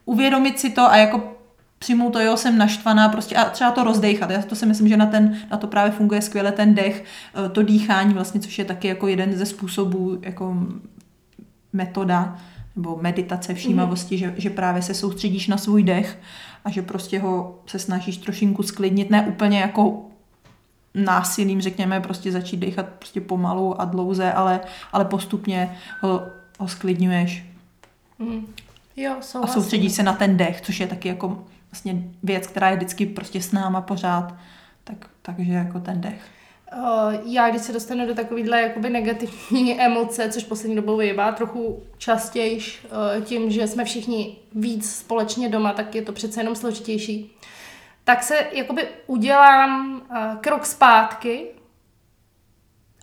uvědomit 0.06 0.60
si 0.60 0.70
to 0.70 0.82
a 0.82 0.98
jako 0.98 1.40
přijmout 1.80 2.14
to, 2.14 2.20
jo, 2.20 2.38
jsem 2.38 2.58
naštvaná, 2.58 3.10
prostě 3.10 3.36
a 3.36 3.50
třeba 3.50 3.72
to 3.72 3.84
rozdechat. 3.84 4.30
Já 4.30 4.42
to 4.42 4.56
si 4.56 4.66
myslím, 4.66 4.88
že 4.88 4.98
na, 4.98 5.06
ten, 5.06 5.38
na 5.52 5.58
to 5.58 5.68
právě 5.68 5.92
funguje 5.92 6.22
skvěle 6.22 6.52
ten 6.52 6.76
dech, 6.76 7.04
eh, 7.46 7.50
to 7.50 7.64
dýchání 7.64 8.14
vlastně, 8.14 8.42
což 8.42 8.60
je 8.60 8.66
taky 8.66 8.88
jako 8.88 9.08
jeden 9.08 9.38
ze 9.38 9.46
způsobů, 9.46 10.20
jako 10.22 10.58
metoda 11.74 12.38
nebo 12.76 12.98
meditace 13.02 13.54
všímavosti, 13.54 14.16
mm. 14.16 14.20
že, 14.20 14.34
že 14.38 14.50
právě 14.50 14.82
se 14.82 14.94
soustředíš 14.94 15.48
na 15.48 15.58
svůj 15.58 15.84
dech 15.84 16.20
a 16.66 16.70
že 16.70 16.82
prostě 16.82 17.20
ho 17.20 17.60
se 17.66 17.80
snažíš 17.80 18.18
trošinku 18.18 18.64
sklidnit, 18.64 19.10
ne 19.10 19.22
úplně 19.28 19.60
jako 19.60 20.06
násilím, 21.06 21.62
řekněme, 21.62 22.02
prostě 22.02 22.32
začít 22.32 22.58
dechat 22.58 22.86
prostě 22.90 23.22
pomalu 23.22 23.82
a 23.82 23.86
dlouze, 23.86 24.32
ale, 24.32 24.60
ale 24.92 25.06
postupně 25.06 25.78
ho, 26.02 26.28
ho 26.60 26.68
sklidňuješ. 26.68 27.46
Mm. 28.20 28.54
Jo, 28.96 29.16
a 29.42 29.48
soustředí 29.48 29.90
se 29.90 30.04
na 30.04 30.14
ten 30.14 30.38
dech, 30.38 30.62
což 30.62 30.80
je 30.80 30.88
taky 30.88 31.08
jako 31.08 31.44
vlastně 31.72 32.04
věc, 32.24 32.48
která 32.48 32.70
je 32.70 32.76
vždycky 32.76 33.06
prostě 33.06 33.42
s 33.42 33.52
náma 33.52 33.82
pořád. 33.82 34.34
Tak, 34.84 35.10
takže 35.22 35.54
jako 35.54 35.80
ten 35.80 36.02
dech. 36.02 36.22
Já, 37.26 37.50
když 37.50 37.62
se 37.62 37.74
dostanu 37.74 38.08
do 38.08 38.16
takovýhle 38.16 38.62
jakoby 38.62 38.90
negativní 38.90 39.82
emoce, 39.82 40.30
což 40.30 40.44
poslední 40.44 40.76
dobou 40.76 40.98
vyjevá 40.98 41.32
trochu 41.32 41.84
častěji 41.98 42.60
tím, 43.26 43.52
že 43.52 43.68
jsme 43.68 43.86
všichni 43.86 44.36
víc 44.56 44.92
společně 44.96 45.50
doma, 45.50 45.74
tak 45.74 45.96
je 45.96 46.02
to 46.02 46.12
přece 46.12 46.40
jenom 46.40 46.56
složitější 46.56 47.36
tak 48.10 48.24
se 48.24 48.48
jakoby 48.52 48.88
udělám 49.08 50.02
uh, 50.10 50.42
krok 50.42 50.66
zpátky 50.66 51.48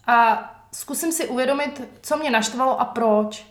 a 0.07 0.51
zkusím 0.73 1.13
si 1.13 1.29
uvědomit, 1.29 1.89
co 2.03 2.17
mě 2.17 2.31
naštvalo 2.31 2.81
a 2.81 2.85
proč. 2.85 3.47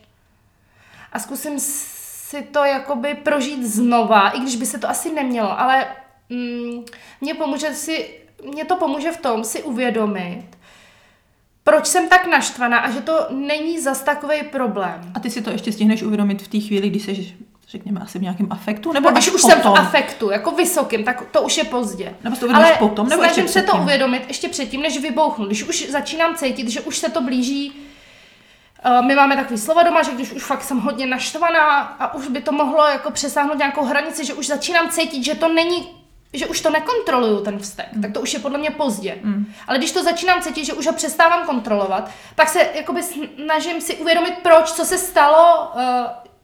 A 1.12 1.20
zkusím 1.20 1.60
si 1.60 2.42
to 2.42 2.64
jakoby 2.64 3.14
prožít 3.14 3.66
znova, 3.66 4.30
i 4.30 4.40
když 4.40 4.56
by 4.56 4.66
se 4.66 4.78
to 4.80 4.90
asi 4.90 5.14
nemělo, 5.14 5.60
ale 5.60 5.88
mm, 6.30 6.86
mě 7.22 7.34
pomůže 7.34 7.74
si, 7.74 8.20
mě 8.52 8.66
to 8.66 8.76
pomůže 8.76 9.12
v 9.12 9.22
tom 9.22 9.44
si 9.44 9.64
uvědomit, 9.64 10.46
proč 11.64 11.86
jsem 11.86 12.10
tak 12.10 12.28
naštvaná 12.28 12.80
a 12.80 12.92
že 12.92 13.02
to 13.02 13.28
není 13.30 13.80
zas 13.82 14.02
takový 14.02 14.44
problém. 14.44 15.12
A 15.14 15.20
ty 15.20 15.30
si 15.30 15.42
to 15.42 15.52
ještě 15.52 15.72
stihneš 15.72 16.04
uvědomit 16.04 16.42
v 16.42 16.48
té 16.48 16.60
chvíli, 16.60 16.90
kdy 16.90 17.00
jsi, 17.00 17.38
řekněme, 17.68 18.00
asi 18.00 18.20
v 18.20 18.22
nějakém 18.22 18.48
afektu? 18.50 18.94
Nebo 18.94 19.10
když 19.10 19.32
už 19.32 19.42
potom? 19.42 19.52
jsem 19.52 19.62
v 19.62 19.78
afektu, 19.78 20.32
jako 20.32 20.52
vysokým, 20.52 21.04
tak 21.04 21.22
to 21.32 21.42
už 21.42 21.58
je 21.58 21.64
pozdě. 21.64 22.16
Nebo 22.24 22.36
to 22.36 22.48
Ale 22.54 22.72
potom, 22.80 23.10
nebo 23.10 23.24
snažím 23.24 23.48
se 23.48 23.62
to 23.62 23.78
uvědomit 23.78 24.24
ještě 24.28 24.50
předtím, 24.50 24.82
než 24.82 25.02
vybouchnu. 25.02 25.46
Když 25.46 25.64
už 25.64 25.90
začínám 25.90 26.36
cítit, 26.36 26.70
že 26.70 26.82
už 26.82 26.98
se 26.98 27.10
to 27.10 27.22
blíží, 27.22 27.74
eh, 28.84 29.02
my 29.02 29.16
máme 29.16 29.36
takový 29.36 29.60
slova 29.60 29.84
doma, 29.84 30.04
že 30.04 30.12
když 30.12 30.32
už 30.32 30.44
fakt 30.44 30.64
jsem 30.64 30.80
hodně 30.80 31.06
naštvaná 31.06 31.80
a 31.80 32.14
už 32.14 32.28
by 32.28 32.42
to 32.42 32.52
mohlo 32.52 32.88
jako 32.88 33.12
přesáhnout 33.12 33.58
nějakou 33.58 33.86
hranici, 33.86 34.26
že 34.26 34.34
už 34.34 34.48
začínám 34.48 34.90
cítit, 34.90 35.26
že 35.26 35.36
to 35.36 35.54
není 35.54 35.88
že 36.34 36.48
už 36.48 36.62
to 36.62 36.70
nekontroluju 36.70 37.40
ten 37.40 37.60
vztek, 37.60 37.94
mm. 37.94 38.02
tak 38.02 38.12
to 38.12 38.22
už 38.22 38.34
je 38.34 38.40
podle 38.40 38.58
mě 38.58 38.72
pozdě. 38.72 39.18
Mm. 39.24 39.54
Ale 39.68 39.78
když 39.78 39.92
to 39.92 40.04
začínám 40.04 40.42
cítit, 40.42 40.66
že 40.66 40.74
už 40.74 40.88
ho 40.88 40.94
přestávám 40.94 41.46
kontrolovat, 41.46 42.10
tak 42.36 42.50
se 42.50 42.70
jakoby 42.74 43.04
snažím 43.04 43.82
si 43.82 43.96
uvědomit, 43.96 44.34
proč, 44.44 44.72
co 44.72 44.86
se 44.86 44.98
stalo, 44.98 45.72
uh, 45.76 45.82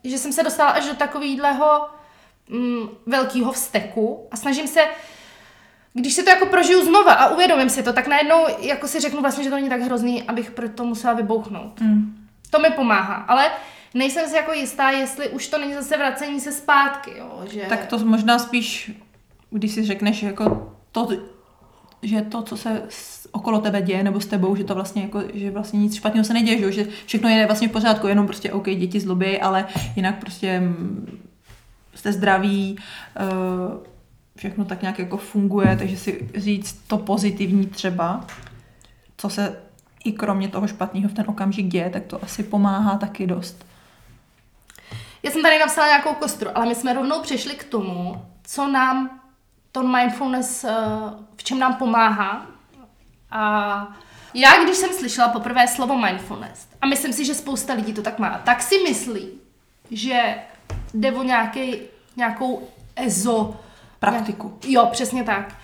že 0.03 0.17
jsem 0.17 0.33
se 0.33 0.43
dostala 0.43 0.69
až 0.69 0.85
do 0.85 0.95
takového 0.95 1.87
um, 2.51 2.89
velkého 3.05 3.51
vzteku 3.51 4.27
a 4.31 4.37
snažím 4.37 4.67
se 4.67 4.81
když 5.93 6.13
si 6.13 6.23
to 6.23 6.29
jako 6.29 6.45
prožiju 6.45 6.85
znova 6.85 7.13
a 7.13 7.29
uvědomím 7.29 7.69
si 7.69 7.83
to, 7.83 7.93
tak 7.93 8.07
najednou 8.07 8.45
jako 8.59 8.87
si 8.87 8.99
řeknu 8.99 9.21
vlastně, 9.21 9.43
že 9.43 9.49
to 9.49 9.55
není 9.55 9.69
tak 9.69 9.81
hrozný, 9.81 10.23
abych 10.23 10.51
pro 10.51 10.69
to 10.69 10.85
musela 10.85 11.13
vybouchnout. 11.13 11.81
Mm. 11.81 12.27
To 12.49 12.59
mi 12.59 12.69
pomáhá, 12.69 13.15
ale 13.15 13.51
nejsem 13.93 14.29
si 14.29 14.35
jako 14.35 14.53
jistá, 14.53 14.89
jestli 14.89 15.29
už 15.29 15.47
to 15.47 15.57
není 15.57 15.73
zase 15.73 15.97
vracení 15.97 16.39
se 16.39 16.51
zpátky, 16.51 17.11
jo, 17.17 17.41
že... 17.51 17.61
Tak 17.61 17.85
to 17.85 17.97
možná 17.97 18.39
spíš 18.39 18.91
když 19.51 19.71
si 19.71 19.85
řekneš 19.85 20.23
jako 20.23 20.75
to, 20.91 21.07
že 22.01 22.21
to, 22.21 22.41
co 22.41 22.57
se 22.57 22.87
okolo 23.31 23.59
tebe 23.59 23.81
děje 23.81 24.03
nebo 24.03 24.21
s 24.21 24.25
tebou, 24.25 24.55
že 24.55 24.63
to 24.63 24.75
vlastně 24.75 25.01
jako, 25.01 25.23
že 25.33 25.51
vlastně 25.51 25.79
nic 25.79 25.95
špatného 25.95 26.25
se 26.25 26.33
neděje, 26.33 26.71
že 26.71 26.87
všechno 27.05 27.29
je 27.29 27.45
vlastně 27.45 27.67
v 27.67 27.71
pořádku, 27.71 28.07
jenom 28.07 28.25
prostě 28.25 28.51
OK, 28.51 28.65
děti 28.69 28.99
zlobí, 28.99 29.41
ale 29.41 29.65
jinak 29.95 30.19
prostě 30.19 30.59
mm, 30.59 31.19
jste 31.95 32.13
zdraví, 32.13 32.77
eh, 33.15 33.91
všechno 34.35 34.65
tak 34.65 34.81
nějak 34.81 34.99
jako 34.99 35.17
funguje, 35.17 35.75
takže 35.77 35.97
si 35.97 36.29
říct 36.35 36.81
to 36.87 36.97
pozitivní 36.97 37.65
třeba, 37.65 38.25
co 39.17 39.29
se 39.29 39.55
i 40.03 40.11
kromě 40.11 40.47
toho 40.47 40.67
špatného 40.67 41.09
v 41.09 41.13
ten 41.13 41.25
okamžik 41.27 41.67
děje, 41.67 41.89
tak 41.89 42.03
to 42.03 42.23
asi 42.23 42.43
pomáhá 42.43 42.97
taky 42.97 43.27
dost. 43.27 43.65
Já 45.23 45.31
jsem 45.31 45.41
tady 45.41 45.59
napsala 45.59 45.87
nějakou 45.87 46.13
kostru, 46.13 46.49
ale 46.55 46.65
my 46.65 46.75
jsme 46.75 46.93
rovnou 46.93 47.21
přešli 47.21 47.55
k 47.55 47.63
tomu, 47.63 48.25
co 48.43 48.67
nám 48.67 49.21
to 49.71 49.83
mindfulness, 49.83 50.63
eh, 50.63 50.75
v 51.35 51.43
čem 51.43 51.59
nám 51.59 51.75
pomáhá. 51.75 52.45
A 53.31 53.87
já, 54.33 54.63
když 54.63 54.77
jsem 54.77 54.89
slyšela 54.89 55.27
poprvé 55.27 55.67
slovo 55.67 55.97
mindfulness, 55.97 56.67
a 56.81 56.87
myslím 56.87 57.13
si, 57.13 57.25
že 57.25 57.35
spousta 57.35 57.73
lidí 57.73 57.93
to 57.93 58.01
tak 58.01 58.19
má, 58.19 58.41
tak 58.45 58.61
si 58.61 58.83
myslí, 58.83 59.29
že 59.91 60.35
jde 60.93 61.11
o 61.11 61.23
nějaký, 61.23 61.75
nějakou 62.17 62.67
ezo... 62.95 63.59
Praktiku. 63.99 64.47
Nějak, 64.47 64.65
jo, 64.65 64.89
přesně 64.91 65.23
tak. 65.23 65.55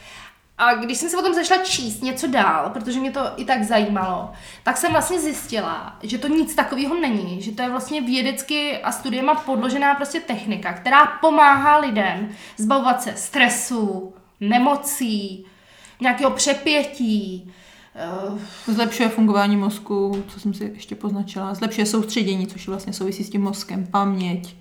A 0.57 0.75
když 0.75 0.97
jsem 0.97 1.09
se 1.09 1.17
o 1.17 1.21
tom 1.21 1.33
začala 1.33 1.63
číst 1.63 2.01
něco 2.01 2.27
dál, 2.27 2.69
protože 2.69 3.00
mě 3.00 3.12
to 3.12 3.21
i 3.36 3.45
tak 3.45 3.63
zajímalo, 3.63 4.31
tak 4.63 4.77
jsem 4.77 4.91
vlastně 4.91 5.19
zjistila, 5.19 5.97
že 6.03 6.17
to 6.17 6.27
nic 6.27 6.55
takového 6.55 7.00
není, 7.00 7.41
že 7.41 7.51
to 7.51 7.62
je 7.62 7.69
vlastně 7.69 8.01
vědecky 8.01 8.77
a 8.77 8.91
studiema 8.91 9.36
podložená 9.36 9.95
prostě 9.95 10.19
technika, 10.19 10.74
která 10.74 11.05
pomáhá 11.05 11.77
lidem 11.77 12.29
zbavovat 12.57 13.01
se 13.01 13.13
stresu, 13.15 14.13
nemocí, 14.39 15.45
nějakého 16.01 16.32
přepětí, 16.32 17.51
eh, 17.96 18.74
Zlepšuje 18.74 19.10
fungování 19.10 19.58
mozku, 19.58 20.24
co 20.27 20.39
jsem 20.39 20.54
si 20.54 20.72
ještě 20.75 20.96
poznačila. 20.96 21.54
Zlepšuje 21.54 21.86
soustředění, 21.86 22.48
což 22.48 22.68
vlastně 22.68 22.94
souvisí 22.94 23.24
s 23.24 23.30
tím 23.30 23.42
mozkem, 23.42 23.88
paměť, 23.88 24.56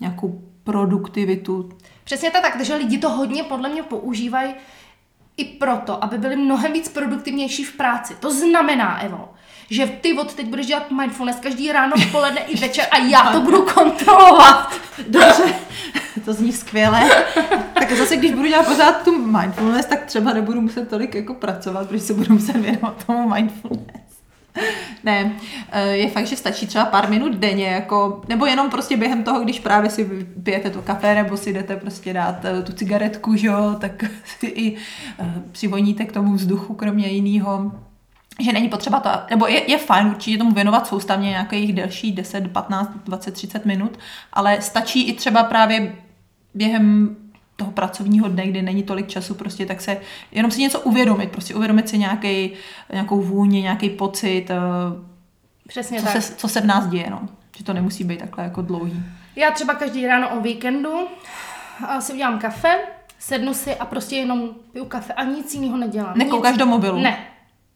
nějakou 0.00 0.42
produktivitu. 0.64 1.68
Přesně 2.04 2.30
tak, 2.30 2.56
takže 2.56 2.74
lidi 2.74 2.98
to 2.98 3.10
hodně 3.10 3.42
podle 3.42 3.68
mě 3.68 3.82
používají 3.82 4.54
i 5.36 5.44
proto, 5.44 6.04
aby 6.04 6.18
byli 6.18 6.36
mnohem 6.36 6.72
víc 6.72 6.88
produktivnější 6.88 7.64
v 7.64 7.76
práci. 7.76 8.14
To 8.20 8.32
znamená, 8.34 9.00
Evo, 9.00 9.28
že 9.70 9.86
ty 9.86 10.12
od 10.12 10.34
teď 10.34 10.46
budeš 10.46 10.66
dělat 10.66 10.90
mindfulness 10.90 11.40
každý 11.40 11.72
ráno, 11.72 11.92
poledne 12.12 12.40
i 12.40 12.56
večer 12.56 12.86
a 12.90 12.98
já 12.98 13.32
to 13.32 13.40
budu 13.40 13.62
kontrolovat. 13.62 14.72
Dobře, 15.08 15.54
to 16.24 16.32
zní 16.32 16.52
skvěle. 16.52 17.10
Tak 17.74 17.92
zase, 17.92 18.16
když 18.16 18.30
budu 18.30 18.48
dělat 18.48 18.66
pořád 18.66 19.04
tu 19.04 19.26
mindfulness, 19.26 19.86
tak 19.86 20.04
třeba 20.04 20.32
nebudu 20.32 20.60
muset 20.60 20.88
tolik 20.88 21.14
jako 21.14 21.34
pracovat, 21.34 21.88
protože 21.88 22.00
se 22.00 22.14
budu 22.14 22.34
muset 22.34 22.56
věnovat 22.56 23.06
tomu 23.06 23.34
mindfulness. 23.34 24.08
Ne, 25.04 25.32
eh, 25.70 25.88
je 25.88 26.10
fakt, 26.10 26.26
že 26.26 26.36
stačí 26.36 26.66
třeba 26.66 26.84
pár 26.84 27.10
minut 27.10 27.32
denně, 27.32 27.66
jako, 27.66 28.22
nebo 28.28 28.46
jenom 28.46 28.70
prostě 28.70 28.96
během 28.96 29.22
toho, 29.22 29.40
když 29.40 29.60
právě 29.60 29.90
si 29.90 30.26
pijete 30.42 30.70
to 30.70 30.82
kafe, 30.82 31.14
nebo 31.14 31.36
si 31.36 31.52
jdete 31.52 31.76
prostě 31.76 32.12
dát 32.12 32.44
eh, 32.44 32.62
tu 32.62 32.72
cigaretku, 32.72 33.36
že 33.36 33.46
jo, 33.46 33.76
tak 33.80 34.04
si 34.38 34.46
i 34.46 34.76
eh, 35.18 35.42
přivoníte 35.52 36.04
k 36.04 36.12
tomu 36.12 36.34
vzduchu, 36.34 36.74
kromě 36.74 37.08
jiného 37.08 37.72
že 38.38 38.52
není 38.52 38.68
potřeba 38.68 39.00
to, 39.00 39.10
nebo 39.30 39.46
je, 39.46 39.70
je 39.70 39.78
fajn 39.78 40.06
určitě 40.06 40.38
tomu 40.38 40.50
věnovat 40.50 40.86
soustavně 40.86 41.28
nějakých 41.28 41.72
delší 41.72 42.12
10, 42.12 42.52
15, 42.52 42.90
20, 43.04 43.30
30 43.30 43.64
minut, 43.64 43.98
ale 44.32 44.60
stačí 44.60 45.08
i 45.08 45.12
třeba 45.12 45.42
právě 45.44 45.94
během 46.54 47.16
toho 47.56 47.70
pracovního 47.70 48.28
dne, 48.28 48.46
kdy 48.46 48.62
není 48.62 48.82
tolik 48.82 49.08
času, 49.08 49.34
prostě 49.34 49.66
tak 49.66 49.80
se 49.80 50.00
jenom 50.32 50.50
si 50.50 50.60
něco 50.60 50.80
uvědomit, 50.80 51.30
prostě 51.30 51.54
uvědomit 51.54 51.88
si 51.88 51.98
nějaký, 51.98 52.50
nějakou 52.92 53.22
vůni, 53.22 53.62
nějaký 53.62 53.90
pocit, 53.90 54.50
eh, 54.50 54.54
Přesně 55.68 56.00
co, 56.00 56.06
tak. 56.06 56.22
Se, 56.22 56.34
co 56.34 56.48
se 56.48 56.60
v 56.60 56.66
nás 56.66 56.86
děje, 56.86 57.10
no. 57.10 57.28
Že 57.56 57.64
to 57.64 57.72
nemusí 57.72 58.04
být 58.04 58.18
takhle 58.18 58.44
jako 58.44 58.62
dlouhý. 58.62 59.02
Já 59.36 59.50
třeba 59.50 59.74
každý 59.74 60.06
ráno 60.06 60.28
o 60.28 60.40
víkendu 60.40 60.90
si 62.00 62.12
udělám 62.12 62.38
kafe, 62.38 62.78
sednu 63.18 63.54
si 63.54 63.76
a 63.76 63.84
prostě 63.84 64.16
jenom 64.16 64.50
piju 64.72 64.84
kafe 64.84 65.12
a 65.12 65.24
nic 65.24 65.54
jiného 65.54 65.76
nedělám. 65.76 66.18
Nekoukáš 66.18 66.56
do 66.56 66.66
mobilu? 66.66 67.00
Ne, 67.00 67.18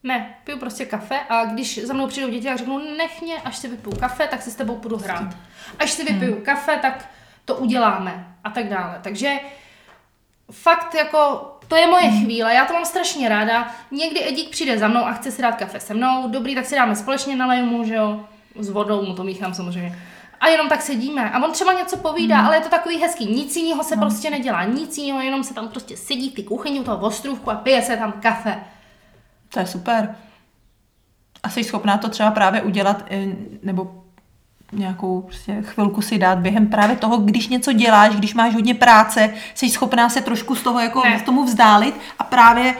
ne, 0.03 0.35
piju 0.45 0.59
prostě 0.59 0.87
kafe 0.87 1.21
a 1.29 1.45
když 1.45 1.85
za 1.85 1.95
mnou 1.95 2.07
přijdou 2.07 2.29
děti 2.29 2.49
a 2.49 2.57
řeknu, 2.57 2.79
nech 2.97 3.23
mě, 3.23 3.37
až 3.37 3.57
si 3.57 3.69
vypiju 3.69 3.97
kafe, 3.97 4.27
tak 4.27 4.43
se 4.43 4.51
s 4.51 4.57
tebou 4.57 4.77
budu 4.77 4.97
hrát. 4.97 5.37
Až 5.79 5.91
si 5.91 6.05
vypiju 6.05 6.35
hmm. 6.35 6.45
kafe, 6.45 6.79
tak 6.83 7.09
to 7.45 7.55
uděláme 7.55 8.27
a 8.45 8.51
tak 8.51 8.69
dále. 8.69 8.99
Takže 9.03 9.41
fakt 10.51 10.95
jako, 10.95 11.51
to 11.69 11.77
je 11.77 11.87
moje 11.87 12.05
hmm. 12.05 12.25
chvíle, 12.25 12.55
já 12.55 12.65
to 12.65 12.73
mám 12.73 12.85
strašně 12.85 13.29
ráda. 13.29 13.75
Někdy 13.91 14.29
Edík 14.29 14.51
přijde 14.51 14.79
za 14.79 14.89
mnou 14.89 15.07
a 15.07 15.13
chce 15.13 15.31
si 15.31 15.43
dát 15.43 15.57
kafe 15.57 15.81
se 15.81 15.95
mnou, 15.95 16.29
dobrý, 16.29 16.55
tak 16.55 16.67
si 16.67 16.75
dáme 16.75 16.97
společně, 16.97 17.37
naleju 17.37 17.67
mu, 17.67 17.85
že 17.85 17.95
jo, 17.95 18.25
s 18.59 18.71
vodou 18.71 19.03
mu 19.03 19.15
to 19.15 19.25
míchám 19.25 19.55
samozřejmě. 19.55 19.99
A 20.41 20.49
jenom 20.49 20.69
tak 20.69 20.83
sedíme. 20.83 21.31
A 21.31 21.45
on 21.45 21.53
třeba 21.53 21.73
něco 21.73 21.97
povídá, 21.97 22.37
hmm. 22.37 22.47
ale 22.47 22.57
je 22.57 22.61
to 22.61 22.69
takový 22.69 22.99
hezký. 22.99 23.27
Nic 23.27 23.57
jiného 23.57 23.85
se 23.85 23.97
no. 23.97 24.03
prostě 24.03 24.31
nedělá. 24.31 24.65
Nic 24.65 24.99
jiného, 24.99 25.21
jenom 25.21 25.45
se 25.45 25.55
tam 25.55 25.69
prostě 25.69 25.97
sedí 25.97 26.31
ty 26.31 26.43
kuchyni 26.43 26.81
u 26.81 26.85
toho 26.85 27.07
ostrůvku 27.07 27.51
a 27.51 27.55
pije 27.55 27.83
se 27.83 27.97
tam 27.97 28.13
kafe. 28.13 28.65
To 29.53 29.61
je 29.61 29.67
super. 29.67 30.15
A 31.43 31.49
jsi 31.51 31.65
schopná 31.65 31.99
to 31.99 32.09
třeba 32.09 32.31
právě 32.31 32.63
udělat, 32.63 33.05
nebo 33.63 34.03
nějakou 34.73 35.21
prostě 35.21 35.63
chvilku 35.63 36.03
si 36.03 36.19
dát 36.19 36.39
během 36.39 36.67
právě 36.67 36.97
toho, 36.97 37.17
když 37.17 37.49
něco 37.49 37.73
děláš, 37.73 38.17
když 38.17 38.35
máš 38.35 38.55
hodně 38.55 38.75
práce, 38.75 39.35
jsi 39.55 39.71
schopná 39.71 40.09
se 40.09 40.21
trošku 40.21 40.55
z 40.55 40.63
toho 40.63 40.81
jako 40.81 41.03
ne. 41.05 41.21
tomu 41.21 41.45
vzdálit 41.45 42.01
a 42.19 42.25
právě 42.25 42.75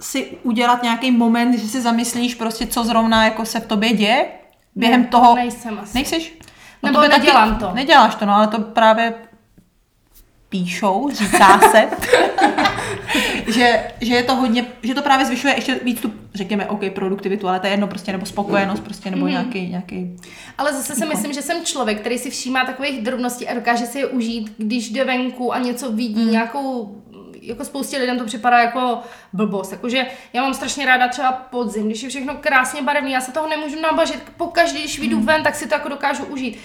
si 0.00 0.38
udělat 0.42 0.82
nějaký 0.82 1.10
moment, 1.10 1.58
že 1.58 1.68
si 1.68 1.80
zamyslíš 1.80 2.34
prostě, 2.34 2.66
co 2.66 2.84
zrovna 2.84 3.24
jako 3.24 3.46
se 3.46 3.60
v 3.60 3.66
tobě 3.66 3.92
děje, 3.92 4.28
během 4.74 5.02
ne, 5.02 5.08
toho... 5.08 5.34
Nejsem 5.34 5.78
asi. 5.82 5.94
Nejseš? 5.94 6.34
No 6.82 6.92
Nebo 6.92 7.00
nedělám 7.00 7.48
taky, 7.48 7.60
to. 7.60 7.74
Neděláš 7.74 8.14
to, 8.14 8.26
no, 8.26 8.34
ale 8.34 8.48
to 8.48 8.58
právě 8.58 9.14
píšou, 10.48 11.10
říká 11.12 11.58
se, 11.58 11.88
že, 13.46 13.90
že 14.00 14.14
je 14.14 14.22
to 14.22 14.34
hodně, 14.34 14.66
že 14.82 14.94
to 14.94 15.02
právě 15.02 15.26
zvyšuje 15.26 15.54
ještě 15.54 15.80
víc 15.84 16.00
tu, 16.00 16.12
řekněme, 16.34 16.66
OK, 16.66 16.80
produktivitu, 16.94 17.48
ale 17.48 17.60
to 17.60 17.66
je 17.66 17.72
jedno 17.72 17.86
prostě, 17.86 18.12
nebo 18.12 18.26
spokojenost 18.26 18.80
prostě, 18.80 19.10
nebo 19.10 19.24
mm. 19.24 19.30
nějaký, 19.30 19.68
nějaký... 19.68 20.16
Ale 20.58 20.72
zase 20.72 20.94
si 20.94 21.06
myslím, 21.06 21.32
že 21.32 21.42
jsem 21.42 21.64
člověk, 21.64 22.00
který 22.00 22.18
si 22.18 22.30
všímá 22.30 22.64
takových 22.64 23.02
drobností 23.02 23.48
a 23.48 23.54
dokáže 23.54 23.86
si 23.86 23.98
je 23.98 24.06
užít, 24.06 24.52
když 24.56 24.90
jde 24.90 25.04
venku 25.04 25.54
a 25.54 25.58
něco 25.58 25.92
vidí, 25.92 26.24
mm. 26.24 26.30
nějakou 26.30 26.96
jako 27.42 27.64
spoustě 27.64 27.98
lidem 27.98 28.18
to 28.18 28.24
připadá 28.24 28.58
jako 28.58 29.00
blbost. 29.32 29.72
Jakože 29.72 30.06
já 30.32 30.42
mám 30.42 30.54
strašně 30.54 30.86
ráda 30.86 31.08
třeba 31.08 31.32
podzim, 31.32 31.86
když 31.86 32.02
je 32.02 32.08
všechno 32.08 32.34
krásně 32.34 32.82
barevný, 32.82 33.12
já 33.12 33.20
se 33.20 33.32
toho 33.32 33.48
nemůžu 33.48 33.80
nabažit. 33.80 34.22
Pokaždé, 34.36 34.78
když 34.78 34.98
vyjdu 34.98 35.18
mm. 35.18 35.26
ven, 35.26 35.42
tak 35.42 35.54
si 35.54 35.68
to 35.68 35.74
jako 35.74 35.88
dokážu 35.88 36.24
užít 36.24 36.58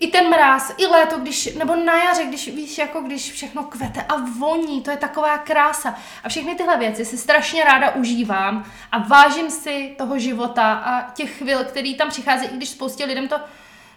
i 0.00 0.06
ten 0.06 0.28
mráz, 0.28 0.74
i 0.76 0.86
léto, 0.86 1.18
když, 1.18 1.54
nebo 1.54 1.76
na 1.76 2.04
jaře, 2.04 2.24
když 2.24 2.48
víš, 2.48 2.78
jako 2.78 3.00
když 3.00 3.32
všechno 3.32 3.64
kvete 3.64 4.02
a 4.02 4.16
voní, 4.16 4.82
to 4.82 4.90
je 4.90 4.96
taková 4.96 5.38
krása. 5.38 5.94
A 6.24 6.28
všechny 6.28 6.54
tyhle 6.54 6.78
věci 6.78 7.04
si 7.04 7.18
strašně 7.18 7.64
ráda 7.64 7.94
užívám 7.94 8.64
a 8.92 8.98
vážím 8.98 9.50
si 9.50 9.94
toho 9.98 10.18
života 10.18 10.72
a 10.72 11.10
těch 11.10 11.38
chvil, 11.38 11.64
který 11.64 11.94
tam 11.94 12.08
přichází, 12.08 12.46
i 12.46 12.56
když 12.56 12.68
spoustě 12.68 13.04
lidem 13.04 13.28
to 13.28 13.40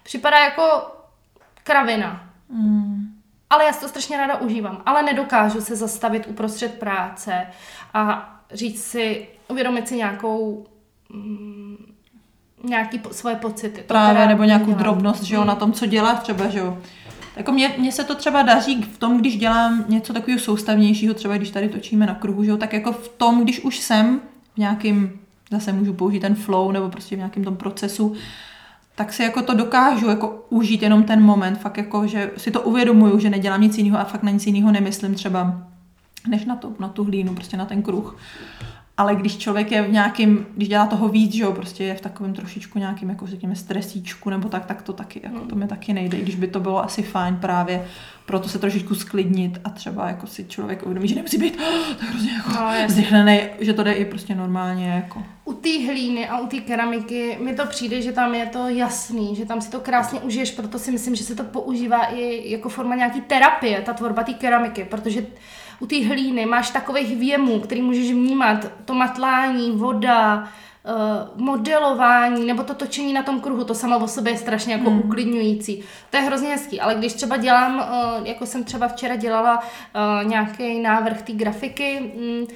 připadá 0.04 0.40
jako 0.40 0.64
kravina. 1.64 2.30
Mm. 2.50 3.22
Ale 3.50 3.66
já 3.66 3.74
si 3.74 3.80
to 3.80 3.88
strašně 3.88 4.18
ráda 4.18 4.38
užívám. 4.38 4.84
Ale 4.86 5.04
nedokážu 5.04 5.62
se 5.62 5.76
zastavit 5.76 6.28
uprostřed 6.28 6.80
práce 6.80 7.48
a 7.94 8.30
říct 8.52 8.86
si, 8.86 9.28
uvědomit 9.48 9.88
si 9.88 9.96
nějakou 9.96 10.66
mm, 11.10 11.93
nějaký 12.64 13.00
po, 13.00 13.10
svoje 13.10 13.36
pocity. 13.36 13.82
To 13.82 13.88
Právě, 13.88 14.28
nebo 14.28 14.44
nějakou 14.44 14.66
dělám. 14.66 14.80
drobnost, 14.80 15.24
že 15.24 15.36
jo, 15.36 15.46
na 15.46 15.56
tom, 15.56 15.72
co 15.72 15.86
děláš 15.86 16.20
třeba, 16.20 16.50
že 16.50 16.60
jo. 16.60 16.78
Jako 17.36 17.52
mně, 17.52 17.72
mně 17.78 17.92
se 17.92 18.04
to 18.04 18.16
třeba 18.16 18.42
daří 18.42 18.82
v 18.84 18.98
tom, 18.98 19.18
když 19.18 19.38
dělám 19.38 19.86
něco 19.90 20.14
takového 20.14 20.40
soustavnějšího, 20.40 21.14
třeba 21.14 21.38
když 21.38 21.50
tady 21.50 21.70
točíme 21.70 22.06
na 22.06 22.16
kruhu, 22.16 22.44
že 22.44 22.50
jo, 22.50 22.58
tak 22.58 22.74
jako 22.74 22.92
v 22.92 23.08
tom, 23.10 23.44
když 23.44 23.60
už 23.60 23.80
jsem 23.80 24.20
v 24.54 24.58
nějakým, 24.58 25.12
zase 25.52 25.74
můžu 25.74 25.94
použít 25.94 26.20
ten 26.20 26.36
flow, 26.36 26.72
nebo 26.72 26.90
prostě 26.90 27.16
v 27.16 27.18
nějakém 27.18 27.44
tom 27.44 27.56
procesu, 27.56 28.14
tak 28.96 29.14
si 29.14 29.24
jako 29.24 29.42
to 29.42 29.54
dokážu 29.54 30.10
jako 30.10 30.46
užít 30.50 30.82
jenom 30.82 31.04
ten 31.04 31.22
moment, 31.22 31.60
fakt 31.60 31.78
jako, 31.78 32.08
že 32.08 32.32
si 32.38 32.52
to 32.52 32.62
uvědomuju, 32.62 33.20
že 33.20 33.30
nedělám 33.30 33.62
nic 33.62 33.78
jiného 33.78 34.00
a 34.00 34.04
fakt 34.04 34.24
na 34.24 34.32
nic 34.32 34.46
jiného 34.48 34.72
nemyslím 34.72 35.16
třeba, 35.16 35.58
než 36.28 36.46
na, 36.46 36.56
to, 36.56 36.74
na 36.80 36.88
tu 36.88 37.04
hlínu, 37.04 37.36
prostě 37.36 37.58
na 37.58 37.66
ten 37.66 37.82
kruh. 37.82 38.20
Ale 38.98 39.16
když 39.16 39.38
člověk 39.38 39.72
je 39.72 39.82
v 39.82 39.92
nějakém, 39.92 40.46
když 40.56 40.70
dělá 40.70 40.86
toho 40.86 41.08
víc, 41.08 41.34
že 41.34 41.44
jo, 41.44 41.52
prostě 41.52 41.84
je 41.84 41.96
v 41.96 42.02
takovém 42.02 42.34
trošičku 42.34 42.80
nějakým, 42.80 43.10
jako 43.10 43.28
řekněme, 43.28 43.56
stresíčku 43.56 44.30
nebo 44.30 44.50
tak, 44.50 44.66
tak 44.66 44.82
to 44.82 44.94
taky, 44.94 45.22
jako 45.24 45.40
to 45.40 45.56
mi 45.56 45.68
taky 45.68 45.94
nejde, 45.94 46.18
když 46.18 46.36
by 46.36 46.48
to 46.48 46.60
bylo 46.60 46.84
asi 46.84 47.04
fajn 47.04 47.38
právě 47.42 47.86
proto 48.26 48.50
se 48.50 48.60
trošičku 48.60 48.96
sklidnit 48.96 49.60
a 49.64 49.70
třeba 49.70 50.08
jako 50.08 50.28
si 50.28 50.46
člověk 50.46 50.84
uvědomí, 50.84 51.08
že 51.08 51.16
nemusí 51.16 51.38
být 51.38 51.60
oh, 51.60 51.96
tak 52.00 52.10
hrozně 52.10 52.32
jako 52.32 52.50
no, 52.50 53.56
že 53.60 53.74
to 53.74 53.84
jde 53.84 53.94
i 53.94 54.06
prostě 54.06 54.36
normálně 54.36 54.88
jako. 54.88 55.24
U 55.46 55.54
té 55.54 55.70
hlíny 55.70 56.30
a 56.30 56.40
u 56.40 56.48
té 56.48 56.60
keramiky 56.60 57.38
mi 57.42 57.56
to 57.56 57.66
přijde, 57.66 58.02
že 58.02 58.12
tam 58.12 58.34
je 58.34 58.46
to 58.46 58.68
jasný, 58.70 59.36
že 59.36 59.46
tam 59.46 59.62
si 59.62 59.72
to 59.72 59.80
krásně 59.80 60.20
užiješ, 60.20 60.52
proto 60.52 60.80
si 60.80 60.92
myslím, 60.92 61.16
že 61.16 61.24
se 61.24 61.36
to 61.36 61.44
používá 61.44 62.06
i 62.06 62.52
jako 62.52 62.70
forma 62.70 62.96
nějaký 62.96 63.22
terapie, 63.22 63.82
ta 63.82 63.94
tvorba 63.94 64.24
té 64.24 64.34
keramiky, 64.34 64.84
protože 64.84 65.26
u 65.80 65.86
té 65.86 66.06
hlíny 66.06 66.46
máš 66.46 66.70
takových 66.70 67.18
věmů, 67.18 67.60
který 67.60 67.82
můžeš 67.82 68.12
vnímat, 68.12 68.66
to 68.86 68.94
matlání, 68.94 69.72
voda, 69.72 70.50
uh, 70.84 71.46
modelování 71.46 72.46
nebo 72.46 72.64
to 72.64 72.74
točení 72.74 73.14
na 73.14 73.24
tom 73.24 73.42
kruhu, 73.42 73.64
to 73.64 73.76
samo 73.76 74.00
o 74.00 74.08
sobě 74.08 74.34
je 74.34 74.38
strašně 74.38 74.74
jako 74.74 74.90
hmm. 74.90 75.00
uklidňující. 75.00 75.84
To 76.10 76.18
je 76.18 76.24
hrozně 76.24 76.50
hezký, 76.50 76.82
ale 76.82 76.96
když 76.96 77.14
třeba 77.14 77.38
dělám, 77.38 77.76
uh, 77.76 78.28
jako 78.28 78.46
jsem 78.46 78.64
třeba 78.64 78.88
včera 78.88 79.16
dělala 79.16 79.60
uh, 79.60 80.30
nějaký 80.30 80.80
návrh 80.80 81.22
té 81.22 81.34
grafiky, 81.34 82.12
um, 82.16 82.48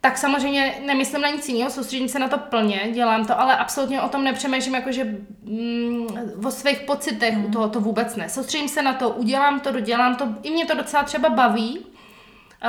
tak 0.00 0.18
samozřejmě 0.18 0.74
nemyslím 0.86 1.22
na 1.22 1.28
nic 1.28 1.48
jiného, 1.48 1.70
soustředím 1.70 2.08
se 2.08 2.18
na 2.18 2.28
to 2.28 2.38
plně, 2.38 2.80
dělám 2.92 3.26
to, 3.26 3.40
ale 3.40 3.56
absolutně 3.56 4.02
o 4.02 4.08
tom 4.08 4.24
nepřemýšlím, 4.24 4.74
jakože 4.74 5.04
mm, 5.42 6.06
o 6.46 6.50
svých 6.50 6.80
pocitech 6.80 7.36
mm. 7.36 7.44
u 7.44 7.50
toho 7.50 7.68
to 7.68 7.80
vůbec 7.80 8.16
ne. 8.16 8.28
Soustředím 8.28 8.68
se 8.68 8.82
na 8.82 8.92
to, 8.92 9.10
udělám 9.10 9.60
to, 9.60 9.72
dodělám 9.72 10.16
to, 10.16 10.28
i 10.42 10.50
mě 10.50 10.66
to 10.66 10.76
docela 10.76 11.02
třeba 11.02 11.28
baví, 11.28 11.86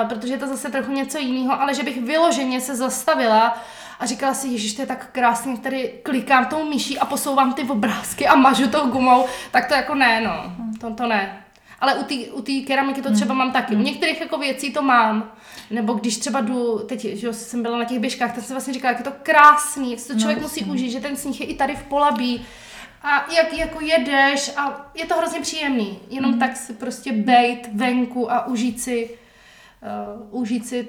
protože 0.09 0.33
je 0.33 0.37
to 0.37 0.47
zase 0.47 0.71
trochu 0.71 0.91
něco 0.91 1.17
jiného, 1.17 1.61
ale 1.61 1.73
že 1.73 1.83
bych 1.83 2.01
vyloženě 2.01 2.61
se 2.61 2.75
zastavila 2.75 3.57
a 3.99 4.05
říkala 4.05 4.33
si, 4.33 4.47
ježiš, 4.47 4.73
to 4.73 4.81
je 4.81 4.85
tak 4.85 5.11
krásně, 5.11 5.57
tady 5.57 5.93
klikám 6.03 6.45
tou 6.45 6.69
myší 6.69 6.99
a 6.99 7.05
posouvám 7.05 7.53
ty 7.53 7.63
obrázky 7.63 8.27
a 8.27 8.35
mažu 8.35 8.67
tou 8.67 8.87
gumou, 8.87 9.25
tak 9.51 9.67
to 9.67 9.73
jako 9.73 9.95
ne, 9.95 10.21
no, 10.21 10.55
to, 10.81 10.95
to 10.95 11.07
ne. 11.07 11.43
Ale 11.79 11.95
u 12.31 12.41
té 12.41 12.53
keramiky 12.67 13.01
to 13.01 13.13
třeba 13.13 13.33
mám 13.33 13.51
taky. 13.51 13.75
U 13.75 13.79
některých 13.79 14.21
jako 14.21 14.37
věcí 14.37 14.73
to 14.73 14.81
mám. 14.81 15.31
Nebo 15.71 15.93
když 15.93 16.17
třeba 16.17 16.41
jdu, 16.41 16.79
teď 16.79 17.05
že 17.05 17.33
jsem 17.33 17.63
byla 17.63 17.77
na 17.77 17.85
těch 17.85 17.99
běžkách, 17.99 18.35
tak 18.35 18.43
jsem 18.43 18.53
vlastně 18.53 18.73
říkala, 18.73 18.91
jak 18.91 18.99
je 18.99 19.11
to 19.11 19.17
krásný, 19.23 19.91
jak 19.91 19.99
se 19.99 20.07
to 20.07 20.13
no, 20.13 20.19
člověk 20.19 20.37
no, 20.37 20.43
musí 20.43 20.65
užít, 20.65 20.91
že 20.91 20.99
ten 20.99 21.15
sníh 21.15 21.41
je 21.41 21.47
i 21.47 21.55
tady 21.55 21.75
v 21.75 21.83
Polabí. 21.83 22.45
A 23.01 23.33
jak 23.33 23.53
jako 23.53 23.81
jedeš 23.81 24.51
a 24.57 24.91
je 24.95 25.05
to 25.05 25.15
hrozně 25.15 25.41
příjemný. 25.41 25.99
Jenom 26.09 26.31
mm. 26.31 26.39
tak 26.39 26.55
si 26.55 26.73
prostě 26.73 27.11
bejt 27.11 27.69
venku 27.73 28.31
a 28.31 28.47
užít 28.47 28.81
si 28.81 29.17
uh, 29.81 30.41
užít 30.41 30.65
si 30.65 30.87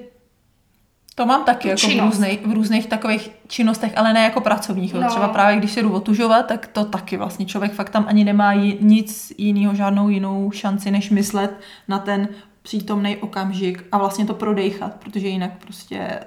to 1.19 1.25
mám 1.25 1.43
taky 1.43 1.67
jako 1.67 1.87
v 1.87 1.99
různých, 1.99 2.45
v 2.45 2.51
různých 2.51 2.87
takových 2.87 3.31
činnostech, 3.47 3.97
ale 3.97 4.13
ne 4.13 4.23
jako 4.23 4.41
pracovních. 4.41 4.93
No. 4.93 5.09
Třeba 5.09 5.27
právě 5.27 5.57
když 5.57 5.71
se 5.71 5.81
jdu 5.81 5.93
otužovat, 5.93 6.45
tak 6.45 6.67
to 6.67 6.85
taky 6.85 7.17
vlastně 7.17 7.45
člověk 7.45 7.73
fakt 7.73 7.89
tam 7.89 8.05
ani 8.07 8.23
nemá 8.23 8.53
nic 8.79 9.33
jiného, 9.37 9.75
žádnou 9.75 10.09
jinou 10.09 10.51
šanci, 10.51 10.91
než 10.91 11.09
myslet 11.09 11.59
na 11.87 11.99
ten 11.99 12.27
přítomný 12.61 13.17
okamžik 13.17 13.85
a 13.91 13.97
vlastně 13.97 14.25
to 14.25 14.33
prodejchat, 14.33 14.95
protože 14.95 15.27
jinak 15.27 15.51
prostě 15.59 16.19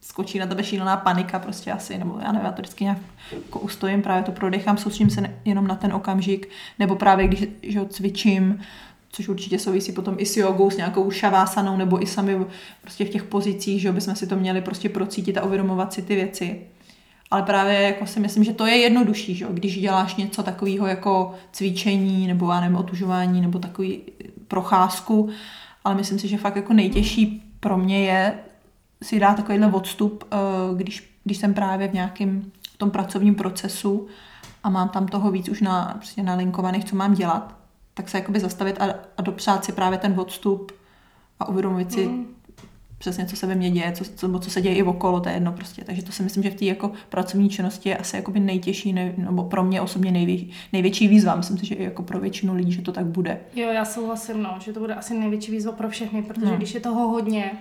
skočí 0.00 0.38
na 0.38 0.46
tebe 0.46 0.64
šílená 0.64 0.96
panika 0.96 1.38
prostě 1.38 1.72
asi, 1.72 1.98
nebo 1.98 2.18
já 2.22 2.32
nevím, 2.32 2.46
já 2.46 2.52
to 2.52 2.62
vždycky 2.62 2.84
nějak 2.84 2.98
jako 3.32 3.58
ustojím, 3.58 4.02
právě 4.02 4.22
to 4.22 4.32
prodechám, 4.32 4.76
soustředím 4.76 5.10
se 5.10 5.34
jenom 5.44 5.66
na 5.66 5.74
ten 5.74 5.92
okamžik, 5.92 6.48
nebo 6.78 6.96
právě 6.96 7.28
když 7.28 7.44
že 7.62 7.84
cvičím, 7.84 8.60
což 9.12 9.28
určitě 9.28 9.58
souvisí 9.58 9.92
potom 9.92 10.14
i 10.18 10.26
s 10.26 10.36
jogou, 10.36 10.70
s 10.70 10.76
nějakou 10.76 11.10
šavásanou, 11.10 11.76
nebo 11.76 12.02
i 12.02 12.06
sami 12.06 12.38
prostě 12.82 13.04
v 13.04 13.08
těch 13.08 13.24
pozicích, 13.24 13.80
že 13.80 13.92
bychom 13.92 14.14
si 14.14 14.26
to 14.26 14.36
měli 14.36 14.60
prostě 14.60 14.88
procítit 14.88 15.38
a 15.38 15.44
uvědomovat 15.44 15.92
si 15.92 16.02
ty 16.02 16.14
věci. 16.14 16.60
Ale 17.30 17.42
právě 17.42 17.82
jako 17.82 18.06
si 18.06 18.20
myslím, 18.20 18.44
že 18.44 18.52
to 18.52 18.66
je 18.66 18.76
jednodušší, 18.76 19.34
že? 19.34 19.46
když 19.50 19.80
děláš 19.80 20.16
něco 20.16 20.42
takového 20.42 20.86
jako 20.86 21.34
cvičení, 21.52 22.26
nebo 22.26 22.52
já 22.52 22.60
nevím, 22.60 22.76
otužování, 22.76 23.40
nebo 23.40 23.58
takový 23.58 24.00
procházku, 24.48 25.28
ale 25.84 25.94
myslím 25.94 26.18
si, 26.18 26.28
že 26.28 26.38
fakt 26.38 26.56
jako 26.56 26.72
nejtěžší 26.72 27.42
pro 27.60 27.78
mě 27.78 28.04
je 28.04 28.34
si 29.02 29.20
dát 29.20 29.36
takovýhle 29.36 29.72
odstup, 29.72 30.24
eh, 30.32 30.36
když, 30.76 31.14
když 31.24 31.38
jsem 31.38 31.54
právě 31.54 31.88
v 31.88 31.94
nějakém 31.94 32.52
tom 32.76 32.90
pracovním 32.90 33.34
procesu 33.34 34.06
a 34.62 34.70
mám 34.70 34.88
tam 34.88 35.06
toho 35.06 35.30
víc 35.30 35.48
už 35.48 35.60
na, 35.60 35.94
prostě 35.96 36.22
nalinkovaných, 36.22 36.84
co 36.84 36.96
mám 36.96 37.14
dělat, 37.14 37.59
tak 37.94 38.08
se 38.08 38.18
jakoby 38.18 38.40
zastavit 38.40 38.80
a, 38.80 38.94
a 39.16 39.22
dopřát 39.22 39.64
si 39.64 39.72
právě 39.72 39.98
ten 39.98 40.20
odstup 40.20 40.72
a 41.40 41.48
uvědomit 41.48 41.92
si 41.92 42.06
mm. 42.06 42.26
přesně, 42.98 43.26
co 43.26 43.36
se 43.36 43.46
ve 43.46 43.54
mně 43.54 43.70
děje, 43.70 43.92
co, 43.92 44.04
co, 44.04 44.38
co 44.38 44.50
se 44.50 44.60
děje 44.60 44.74
i 44.74 44.82
okolo, 44.82 45.20
to 45.20 45.28
je 45.28 45.34
jedno 45.34 45.52
prostě. 45.52 45.84
Takže 45.84 46.02
to 46.02 46.12
si 46.12 46.22
myslím, 46.22 46.42
že 46.42 46.50
v 46.50 46.54
té 46.54 46.64
jako 46.64 46.92
pracovní 47.08 47.50
činnosti 47.50 47.88
je 47.88 47.96
asi 47.96 48.16
jakoby 48.16 48.40
nejtěžší, 48.40 48.92
nej, 48.92 49.14
nebo 49.16 49.44
pro 49.44 49.64
mě 49.64 49.80
osobně 49.80 50.10
nejvě, 50.10 50.44
největší 50.72 51.08
výzva. 51.08 51.36
Myslím 51.36 51.58
si, 51.58 51.66
že 51.66 51.74
i 51.74 51.84
jako 51.84 52.02
pro 52.02 52.20
většinu 52.20 52.54
lidí, 52.54 52.72
že 52.72 52.82
to 52.82 52.92
tak 52.92 53.06
bude. 53.06 53.40
Jo, 53.54 53.68
já 53.68 53.84
souhlasím, 53.84 54.42
no, 54.42 54.56
že 54.60 54.72
to 54.72 54.80
bude 54.80 54.94
asi 54.94 55.18
největší 55.18 55.52
výzva 55.52 55.72
pro 55.72 55.88
všechny, 55.88 56.22
protože 56.22 56.46
no. 56.46 56.56
když 56.56 56.74
je 56.74 56.80
toho 56.80 57.08
hodně, 57.08 57.52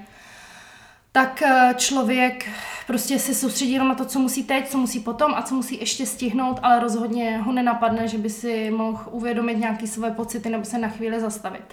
tak 1.11 1.41
eh, 1.41 1.73
člověk 1.77 2.49
prostě 2.87 3.19
se 3.19 3.35
soustředí 3.35 3.71
jenom 3.71 3.87
na 3.87 3.95
to, 3.95 4.05
co 4.05 4.19
musí 4.19 4.43
teď, 4.43 4.69
co 4.69 4.77
musí 4.77 4.99
potom 4.99 5.33
a 5.33 5.41
co 5.41 5.55
musí 5.55 5.79
ještě 5.79 6.05
stihnout, 6.05 6.59
ale 6.63 6.79
rozhodně 6.79 7.37
ho 7.37 7.51
nenapadne, 7.51 8.07
že 8.07 8.17
by 8.17 8.29
si 8.29 8.71
mohl 8.71 9.03
uvědomit 9.11 9.57
nějaké 9.57 9.87
své 9.87 10.11
pocity 10.11 10.49
nebo 10.49 10.65
se 10.65 10.77
na 10.77 10.87
chvíli 10.87 11.19
zastavit. 11.19 11.63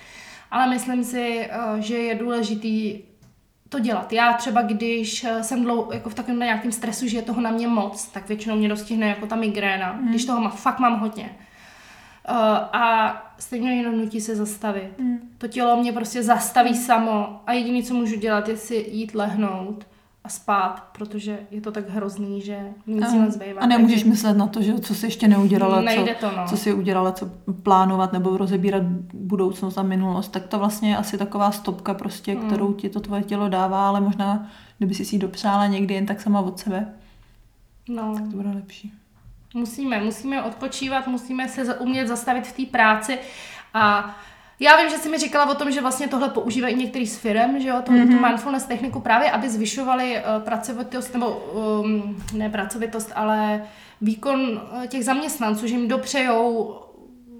Ale 0.51 0.67
myslím 0.69 1.05
si, 1.05 1.49
eh, 1.51 1.83
že 1.83 1.97
je 1.97 2.15
důležitý 2.15 2.99
to 3.69 3.79
dělat. 3.79 4.13
Já 4.13 4.33
třeba, 4.33 4.63
když 4.63 5.25
eh, 5.25 5.43
jsem 5.43 5.63
dlouho 5.63 5.93
jako 5.93 6.11
v 6.11 6.15
takovém 6.15 6.41
nějakém 6.41 6.73
stresu, 6.73 7.09
že 7.09 7.19
je 7.19 7.23
toho 7.23 7.41
na 7.41 7.51
mě 7.51 7.69
moc, 7.69 8.07
tak 8.07 8.29
většinou 8.29 8.57
mě 8.57 8.69
dostihne 8.69 9.09
jako 9.09 9.27
ta 9.27 9.37
migréna, 9.37 9.93
mm. 9.93 10.09
když 10.09 10.25
toho 10.25 10.41
má, 10.41 10.51
fakt 10.51 10.79
mám 10.79 11.01
hodně 11.01 11.37
a 12.33 13.17
stejně 13.39 13.77
jenom 13.77 13.99
nutí 13.99 14.21
se 14.21 14.37
zastavit. 14.37 14.99
Mm. 14.99 15.19
To 15.39 15.49
tělo 15.49 15.77
mě 15.77 15.93
prostě 15.93 16.23
zastaví 16.23 16.71
mm. 16.71 16.77
samo 16.77 17.41
a 17.47 17.53
jediné, 17.53 17.83
co 17.83 17.95
můžu 17.95 18.17
dělat, 18.17 18.49
je 18.49 18.57
si 18.57 18.75
jít 18.75 19.15
lehnout 19.15 19.87
a 20.25 20.29
spát, 20.29 20.89
protože 20.93 21.39
je 21.51 21.61
to 21.61 21.73
tak 21.73 21.89
hrozný, 21.89 22.41
že 22.41 22.61
nic 22.87 23.07
a, 23.07 23.13
nezbývá. 23.13 23.61
A 23.61 23.67
nemůžeš 23.67 23.97
takže... 23.97 24.11
myslet 24.11 24.37
na 24.37 24.47
to, 24.47 24.63
že 24.63 24.79
co 24.79 24.95
jsi 24.95 25.07
ještě 25.07 25.29
neudělala, 25.29 25.81
Nejde 25.81 26.15
co, 26.21 26.31
to, 26.31 26.37
no. 26.37 26.47
co 26.49 26.57
jsi 26.57 26.75
udělala, 26.75 27.13
co 27.13 27.31
plánovat 27.63 28.13
nebo 28.13 28.37
rozebírat 28.37 28.83
budoucnost 29.15 29.79
a 29.79 29.83
minulost, 29.83 30.29
tak 30.29 30.47
to 30.47 30.59
vlastně 30.59 30.91
je 30.91 30.97
asi 30.97 31.19
taková 31.19 31.53
stopka 31.53 31.95
prostě, 31.95 32.35
mm. 32.35 32.47
kterou 32.47 32.73
ti 32.73 32.89
to 32.89 33.01
tvoje 33.01 33.23
tělo 33.23 33.49
dává, 33.49 33.89
ale 33.89 34.01
možná, 34.01 34.49
kdyby 34.79 34.95
si 34.95 35.05
si 35.05 35.15
ji 35.15 35.19
dopřála 35.19 35.67
někdy 35.67 35.95
jen 35.95 36.07
tak 36.07 36.21
sama 36.21 36.41
od 36.41 36.59
sebe, 36.59 36.95
no. 37.89 38.15
tak 38.15 38.23
to 38.31 38.37
bude 38.37 38.51
lepší. 38.51 38.93
Musíme, 39.57 40.01
musíme 40.01 40.43
odpočívat, 40.43 41.07
musíme 41.07 41.49
se 41.49 41.75
umět 41.75 42.09
zastavit 42.09 42.47
v 42.47 42.53
té 42.53 42.71
práci 42.71 43.19
a 43.75 44.17
já 44.61 44.77
vím, 44.77 44.91
že 44.91 44.99
jsi 44.99 45.09
mi 45.09 45.19
říkala 45.19 45.51
o 45.51 45.55
tom, 45.55 45.71
že 45.71 45.81
vlastně 45.81 46.09
tohle 46.09 46.29
používají 46.29 46.77
některý 46.77 47.07
z 47.07 47.19
firm, 47.19 47.61
že 47.61 47.69
jo, 47.69 47.77
to, 47.85 47.93
mm-hmm. 47.93 48.17
tu 48.17 48.27
mindfulness 48.27 48.65
techniku 48.65 49.01
právě, 49.01 49.31
aby 49.31 49.49
zvyšovali 49.49 50.17
uh, 50.17 50.43
pracovitost, 50.43 51.15
nebo 51.15 51.29
um, 51.29 52.25
ne 52.33 52.51
pracovitost, 52.51 53.13
ale 53.15 53.63
výkon 54.01 54.41
uh, 54.41 54.87
těch 54.87 55.05
zaměstnanců, 55.05 55.67
že 55.67 55.75
jim 55.75 55.89
dopřejou 55.89 56.75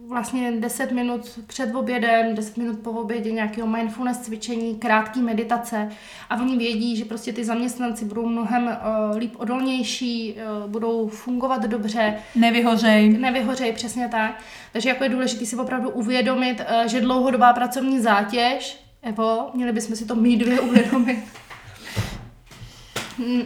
vlastně 0.09 0.53
10 0.53 0.93
minut 0.93 1.41
před 1.47 1.75
obědem, 1.75 2.35
10 2.35 2.57
minut 2.57 2.79
po 2.79 2.91
obědě 2.91 3.33
nějakého 3.33 3.67
mindfulness 3.67 4.19
cvičení, 4.19 4.75
krátký 4.75 5.23
meditace 5.23 5.89
a 6.31 6.37
oni 6.41 6.57
vědí, 6.57 6.97
že 6.97 7.05
prostě 7.05 7.33
ty 7.33 7.45
zaměstnanci 7.45 8.05
budou 8.05 8.27
mnohem 8.27 8.65
uh, 8.65 9.17
líp 9.17 9.35
odolnější, 9.37 10.35
uh, 10.35 10.71
budou 10.71 11.09
fungovat 11.09 11.63
dobře. 11.63 12.15
Nevyhořej. 12.35 13.09
Nevyhořej, 13.09 13.73
přesně 13.73 14.09
tak. 14.09 14.43
Takže 14.73 14.89
jako 14.89 15.05
je 15.05 15.11
důležité 15.11 15.47
si 15.47 15.57
opravdu 15.57 15.91
uvědomit, 15.91 16.61
uh, 16.61 16.87
že 16.87 17.01
dlouhodobá 17.01 17.53
pracovní 17.53 18.01
zátěž, 18.01 18.81
Evo, 19.03 19.51
měli 19.55 19.73
bychom 19.73 19.97
si 19.97 20.07
to 20.07 20.15
mít 20.15 20.37
dvě 20.37 20.61
uvědomit, 20.71 21.25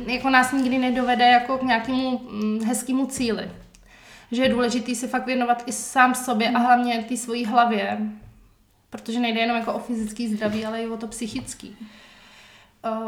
jako 0.07 0.31
nás 0.31 0.53
nikdy 0.53 0.79
nedovede 0.79 1.25
jako 1.25 1.59
k 1.59 1.63
nějakému 1.63 2.19
mm, 2.19 2.61
hezkému 2.65 3.07
cíli 3.07 3.51
že 4.33 4.43
je 4.43 4.49
důležitý 4.49 4.95
si 4.95 5.09
fakt 5.09 5.27
věnovat 5.27 5.63
i 5.67 5.73
sám 5.73 6.15
sobě 6.15 6.51
a 6.51 6.59
hlavně 6.59 7.05
té 7.09 7.17
svojí 7.17 7.45
hlavě, 7.45 7.99
protože 8.91 9.21
nejde 9.21 9.41
jenom 9.41 9.57
jako 9.57 9.73
o 9.73 9.79
fyzický 9.79 10.29
zdraví, 10.29 10.67
ale 10.67 10.83
i 10.83 10.89
o 10.89 10.97
to 10.97 11.07
psychický. 11.07 11.77
Uh, 12.85 13.01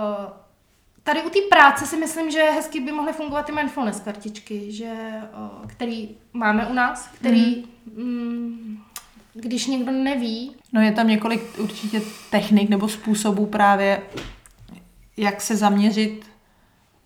tady 1.02 1.22
u 1.22 1.30
té 1.30 1.38
práce 1.50 1.86
si 1.86 1.96
myslím, 1.96 2.30
že 2.30 2.42
hezky 2.42 2.80
by 2.80 2.92
mohly 2.92 3.12
fungovat 3.12 3.46
ty 3.46 3.52
mindfulness 3.52 4.00
kartičky, 4.00 4.72
že, 4.72 4.94
uh, 5.36 5.66
který 5.66 6.08
máme 6.32 6.66
u 6.66 6.72
nás, 6.72 7.08
který, 7.08 7.64
mm. 7.96 8.04
Mm, 8.04 8.82
když 9.34 9.66
někdo 9.66 9.92
neví. 9.92 10.56
No 10.72 10.80
je 10.80 10.92
tam 10.92 11.08
několik 11.08 11.58
určitě 11.58 12.02
technik 12.30 12.68
nebo 12.68 12.88
způsobů 12.88 13.46
právě, 13.46 14.02
jak 15.16 15.40
se 15.40 15.56
zaměřit 15.56 16.31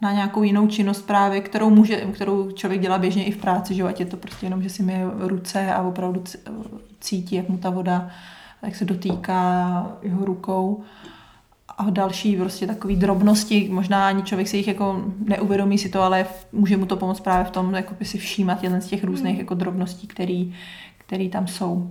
na 0.00 0.12
nějakou 0.12 0.42
jinou 0.42 0.66
činnost 0.66 1.02
právě, 1.02 1.40
kterou, 1.40 1.70
může, 1.70 1.96
kterou 1.96 2.50
člověk 2.50 2.80
dělá 2.80 2.98
běžně 2.98 3.24
i 3.24 3.30
v 3.30 3.36
práci, 3.36 3.74
že 3.74 3.82
ať 3.82 4.00
je 4.00 4.06
to 4.06 4.16
prostě 4.16 4.46
jenom, 4.46 4.62
že 4.62 4.70
si 4.70 4.82
myje 4.82 5.06
ruce 5.18 5.72
a 5.72 5.82
opravdu 5.82 6.24
cítí, 7.00 7.36
jak 7.36 7.48
mu 7.48 7.58
ta 7.58 7.70
voda, 7.70 8.10
jak 8.62 8.76
se 8.76 8.84
dotýká 8.84 9.86
jeho 10.02 10.24
rukou 10.24 10.82
a 11.78 11.90
další 11.90 12.36
prostě 12.36 12.66
takové 12.66 12.96
drobnosti, 12.96 13.68
možná 13.72 14.08
ani 14.08 14.22
člověk 14.22 14.48
si 14.48 14.56
jich 14.56 14.68
jako 14.68 15.04
neuvědomí 15.18 15.78
si 15.78 15.88
to, 15.88 16.02
ale 16.02 16.26
může 16.52 16.76
mu 16.76 16.86
to 16.86 16.96
pomoct 16.96 17.20
právě 17.20 17.44
v 17.44 17.50
tom, 17.50 17.74
jako 17.74 17.94
by 17.94 18.04
si 18.04 18.18
všímat 18.18 18.62
jeden 18.62 18.80
z 18.80 18.86
těch 18.86 19.04
různých 19.04 19.32
hmm. 19.32 19.40
jako 19.40 19.54
drobností, 19.54 20.06
který, 20.06 20.54
který 20.98 21.28
tam 21.28 21.46
jsou. 21.46 21.90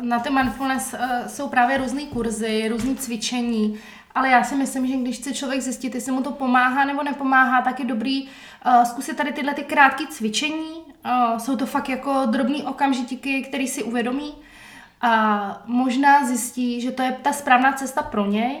Na 0.00 0.18
ty 0.18 0.30
mindfulness 0.30 0.94
eh, 0.94 1.28
jsou 1.28 1.48
právě 1.48 1.78
různé 1.78 2.02
kurzy, 2.02 2.68
různé 2.68 2.94
cvičení, 2.94 3.74
ale 4.14 4.28
já 4.28 4.44
si 4.44 4.54
myslím, 4.54 4.86
že 4.86 4.96
když 4.96 5.16
chce 5.16 5.34
člověk 5.34 5.60
zjistit, 5.60 5.94
jestli 5.94 6.12
mu 6.12 6.22
to 6.22 6.32
pomáhá 6.32 6.84
nebo 6.84 7.02
nepomáhá, 7.02 7.62
tak 7.62 7.80
je 7.80 7.86
dobrý 7.86 8.22
uh, 8.22 8.84
zkusit 8.84 9.16
tady 9.16 9.32
tyhle 9.32 9.54
ty 9.54 9.62
krátké 9.62 10.06
cvičení. 10.06 10.72
Uh, 11.04 11.38
jsou 11.38 11.56
to 11.56 11.66
fakt 11.66 11.88
jako 11.88 12.26
drobný 12.26 12.62
okamžiky, 12.62 13.42
který 13.42 13.68
si 13.68 13.82
uvědomí 13.82 14.34
a 15.00 15.62
možná 15.66 16.26
zjistí, 16.26 16.80
že 16.80 16.90
to 16.90 17.02
je 17.02 17.16
ta 17.22 17.32
správná 17.32 17.72
cesta 17.72 18.02
pro 18.02 18.26
něj 18.26 18.58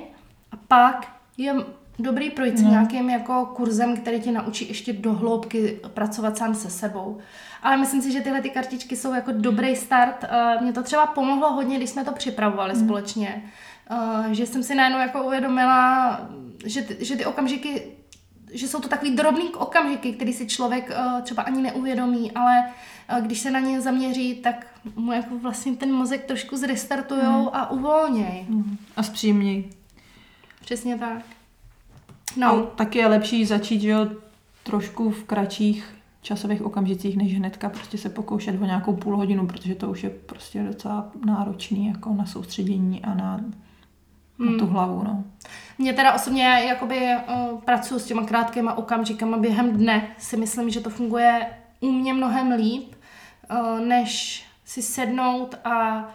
a 0.52 0.56
pak 0.68 1.12
je 1.36 1.54
dobrý 1.98 2.30
projít 2.30 2.58
si 2.58 2.64
no. 2.64 2.70
nějakým 2.70 3.10
jako 3.10 3.46
kurzem, 3.46 3.96
který 3.96 4.20
tě 4.20 4.32
naučí 4.32 4.68
ještě 4.68 4.92
do 4.92 5.12
hloubky 5.12 5.80
pracovat 5.94 6.36
sám 6.36 6.54
se 6.54 6.70
sebou. 6.70 7.18
Ale 7.62 7.76
myslím 7.76 8.02
si, 8.02 8.12
že 8.12 8.20
tyhle 8.20 8.42
ty 8.42 8.50
kartičky 8.50 8.96
jsou 8.96 9.14
jako 9.14 9.32
dobrý 9.32 9.76
start. 9.76 10.24
Uh, 10.24 10.62
Mně 10.62 10.72
to 10.72 10.82
třeba 10.82 11.06
pomohlo 11.06 11.52
hodně, 11.52 11.76
když 11.76 11.90
jsme 11.90 12.04
to 12.04 12.12
připravovali 12.12 12.74
mm. 12.74 12.84
společně 12.84 13.42
Uh, 13.90 14.26
že 14.32 14.46
jsem 14.46 14.62
si 14.62 14.74
najednou 14.74 14.98
jako 14.98 15.22
uvědomila, 15.22 16.20
že 16.64 16.82
ty, 16.82 17.04
že 17.04 17.16
ty 17.16 17.26
okamžiky, 17.26 17.82
že 18.52 18.68
jsou 18.68 18.80
to 18.80 18.88
takový 18.88 19.16
drobný 19.16 19.48
okamžiky, 19.48 20.12
který 20.12 20.32
si 20.32 20.46
člověk 20.46 20.90
uh, 20.90 21.22
třeba 21.22 21.42
ani 21.42 21.62
neuvědomí, 21.62 22.32
ale 22.32 22.62
uh, 23.12 23.26
když 23.26 23.38
se 23.40 23.50
na 23.50 23.60
ně 23.60 23.80
zaměří, 23.80 24.34
tak 24.34 24.66
mu 24.96 25.12
jako 25.12 25.38
vlastně 25.38 25.76
ten 25.76 25.92
mozek 25.92 26.24
trošku 26.24 26.56
zrestartujou 26.56 27.42
mm. 27.42 27.48
a 27.52 27.70
uvolněj. 27.70 28.46
Mm. 28.48 28.76
A 28.96 29.02
zpříjemněj. 29.02 29.64
Přesně 30.60 30.98
tak. 30.98 31.22
No. 32.36 32.48
A 32.48 32.62
taky 32.62 32.98
je 32.98 33.06
lepší 33.06 33.44
začít, 33.44 33.80
že 33.80 33.88
jo, 33.88 34.08
trošku 34.62 35.10
v 35.10 35.24
kratších 35.24 35.94
časových 36.22 36.62
okamžicích, 36.62 37.16
než 37.16 37.36
hnedka 37.36 37.68
prostě 37.68 37.98
se 37.98 38.08
pokoušet 38.08 38.62
o 38.62 38.64
nějakou 38.64 38.96
půl 38.96 39.16
hodinu, 39.16 39.46
protože 39.46 39.74
to 39.74 39.90
už 39.90 40.04
je 40.04 40.10
prostě 40.10 40.62
docela 40.62 41.10
náročný 41.26 41.86
jako 41.86 42.14
na 42.14 42.26
soustředění 42.26 43.04
a 43.04 43.14
na 43.14 43.40
hmm. 44.38 44.52
na 44.52 44.58
tu 44.58 44.64
hmm. 44.64 44.74
hlavu. 44.74 45.02
No. 45.02 45.24
Mně 45.78 45.92
teda 45.92 46.12
osobně, 46.12 46.44
jakoby 46.68 47.00
uh, 47.00 47.60
pracuji 47.60 47.98
s 47.98 48.04
těma 48.04 48.26
krátkýma 48.26 48.78
okamžikama 48.78 49.36
během 49.36 49.76
dne, 49.76 50.08
si 50.18 50.36
myslím, 50.36 50.70
že 50.70 50.80
to 50.80 50.90
funguje 50.90 51.46
u 51.80 51.92
mě 51.92 52.14
mnohem 52.14 52.52
líp, 52.52 52.94
uh, 53.50 53.80
než 53.80 54.44
si 54.64 54.82
sednout 54.82 55.54
a 55.64 56.08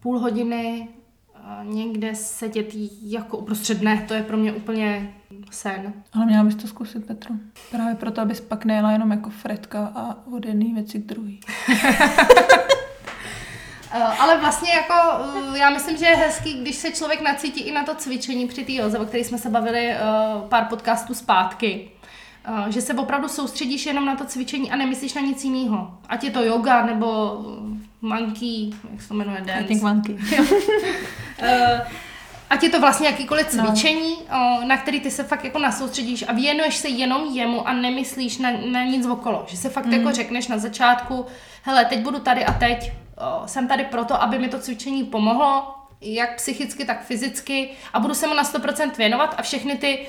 půl 0.00 0.18
hodiny 0.18 0.88
uh, 1.34 1.74
někde 1.74 2.14
sedět 2.14 2.68
jako 3.02 3.36
uprostřed 3.36 3.78
dne. 3.78 4.04
To 4.08 4.14
je 4.14 4.22
pro 4.22 4.36
mě 4.36 4.52
úplně 4.52 5.14
sen. 5.50 5.92
Ale 6.12 6.26
měla 6.26 6.44
bys 6.44 6.54
to 6.54 6.66
zkusit, 6.66 7.06
Petro. 7.06 7.34
Právě 7.70 7.94
proto, 7.94 8.20
abys 8.20 8.40
pak 8.40 8.64
nejela 8.64 8.92
jenom 8.92 9.10
jako 9.10 9.30
Fredka 9.30 9.92
a 9.94 10.26
od 10.32 10.46
jedné 10.46 10.74
věci 10.74 10.98
k 10.98 11.06
druhé. 11.06 11.32
Eh, 13.94 14.02
ale 14.02 14.38
vlastně 14.38 14.72
jako, 14.72 14.94
eh, 15.54 15.58
já 15.58 15.70
myslím, 15.70 15.96
že 15.96 16.06
je 16.06 16.16
hezký, 16.16 16.54
když 16.62 16.76
se 16.76 16.90
člověk 16.90 17.20
nacítí 17.20 17.60
i 17.60 17.72
na 17.72 17.84
to 17.84 17.94
cvičení 17.94 18.48
při 18.48 18.64
té 18.64 18.72
joze, 18.72 18.98
o 18.98 19.04
které 19.04 19.24
jsme 19.24 19.38
se 19.38 19.50
bavili 19.50 19.90
eh, 19.90 19.98
pár 20.48 20.64
podcastů 20.64 21.14
zpátky. 21.14 21.90
Že 22.68 22.80
se 22.80 22.94
opravdu 22.94 23.28
soustředíš 23.28 23.86
jenom 23.86 24.04
na 24.04 24.16
to 24.16 24.24
cvičení 24.24 24.70
a 24.70 24.76
nemyslíš 24.76 25.14
na 25.14 25.20
nic 25.20 25.44
jiného. 25.44 25.98
Ať 26.08 26.24
je 26.24 26.30
to 26.30 26.42
yoga 26.42 26.86
nebo 26.86 27.38
monkey, 28.00 28.70
jak 28.92 29.02
se 29.02 29.08
to 29.08 29.14
jmenuje, 29.14 29.40
dance. 29.40 29.64
I 29.64 29.64
think 29.64 29.82
monkey. 29.82 30.18
Ať 32.50 32.62
je 32.62 32.70
to 32.70 32.80
vlastně 32.80 33.06
jakýkoliv 33.06 33.54
no. 33.54 33.64
cvičení, 33.64 34.16
no. 34.30 34.60
na 34.66 34.76
který 34.76 35.00
ty 35.00 35.10
se 35.10 35.24
fakt 35.24 35.44
jako 35.44 35.58
nasoustředíš 35.58 36.24
a 36.28 36.32
věnuješ 36.32 36.76
se 36.76 36.88
jenom 36.88 37.24
jemu 37.24 37.68
a 37.68 37.72
nemyslíš 37.72 38.38
na, 38.38 38.50
na 38.72 38.84
nic 38.84 39.06
okolo. 39.06 39.44
Že 39.48 39.56
se 39.56 39.68
fakt 39.68 39.86
mm. 39.86 39.92
jako 39.92 40.12
řekneš 40.12 40.48
na 40.48 40.58
začátku, 40.58 41.26
hele, 41.62 41.84
teď 41.84 42.00
budu 42.00 42.18
tady 42.18 42.44
a 42.44 42.52
teď 42.52 42.92
jsem 43.46 43.68
tady 43.68 43.84
proto, 43.84 44.22
aby 44.22 44.38
mi 44.38 44.48
to 44.48 44.58
cvičení 44.58 45.04
pomohlo, 45.04 45.74
jak 46.00 46.36
psychicky, 46.36 46.84
tak 46.84 47.04
fyzicky 47.04 47.70
a 47.92 48.00
budu 48.00 48.14
se 48.14 48.26
mu 48.26 48.34
na 48.34 48.42
100% 48.42 48.96
věnovat 48.96 49.34
a 49.38 49.42
všechny 49.42 49.76
ty 49.76 50.06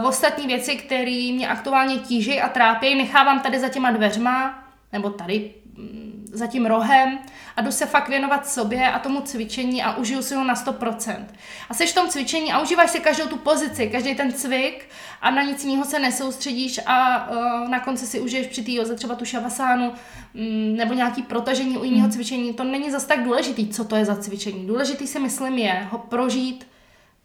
uh, 0.00 0.06
ostatní 0.06 0.46
věci, 0.46 0.76
které 0.76 1.30
mě 1.32 1.48
aktuálně 1.48 1.96
tíží 1.96 2.40
a 2.40 2.48
trápí, 2.48 2.94
nechávám 2.94 3.40
tady 3.40 3.60
za 3.60 3.68
těma 3.68 3.90
dveřma, 3.90 4.64
nebo 4.92 5.10
tady 5.10 5.54
mm, 5.76 6.03
za 6.34 6.46
tím 6.46 6.66
rohem 6.66 7.18
a 7.56 7.62
jdu 7.62 7.72
se 7.72 7.86
fakt 7.86 8.08
věnovat 8.08 8.48
sobě 8.48 8.92
a 8.92 8.98
tomu 8.98 9.20
cvičení 9.20 9.82
a 9.82 9.96
užiju 9.96 10.22
si 10.22 10.34
ho 10.34 10.44
na 10.44 10.54
100%. 10.54 11.24
A 11.68 11.74
jsi 11.74 11.86
v 11.86 11.94
tom 11.94 12.08
cvičení 12.08 12.52
a 12.52 12.60
užíváš 12.60 12.90
si 12.90 13.00
každou 13.00 13.26
tu 13.26 13.36
pozici, 13.36 13.86
každý 13.86 14.14
ten 14.14 14.32
cvik 14.32 14.88
a 15.20 15.30
na 15.30 15.42
nic 15.42 15.64
jiného 15.64 15.84
se 15.84 15.98
nesoustředíš 15.98 16.80
a 16.86 17.28
uh, 17.30 17.68
na 17.68 17.80
konci 17.80 18.06
si 18.06 18.20
užiješ 18.20 18.46
při 18.46 18.62
té 18.62 18.72
joze 18.72 18.94
třeba 18.94 19.14
tu 19.14 19.24
šavasánu 19.24 19.92
um, 20.34 20.76
nebo 20.76 20.94
nějaký 20.94 21.22
protažení 21.22 21.78
u 21.78 21.84
jiného 21.84 22.06
mm. 22.06 22.12
cvičení. 22.12 22.54
To 22.54 22.64
není 22.64 22.90
zas 22.90 23.04
tak 23.04 23.24
důležitý, 23.24 23.68
co 23.68 23.84
to 23.84 23.96
je 23.96 24.04
za 24.04 24.16
cvičení. 24.16 24.66
Důležitý 24.66 25.06
si 25.06 25.18
myslím 25.18 25.58
je 25.58 25.88
ho 25.90 25.98
prožít 25.98 26.66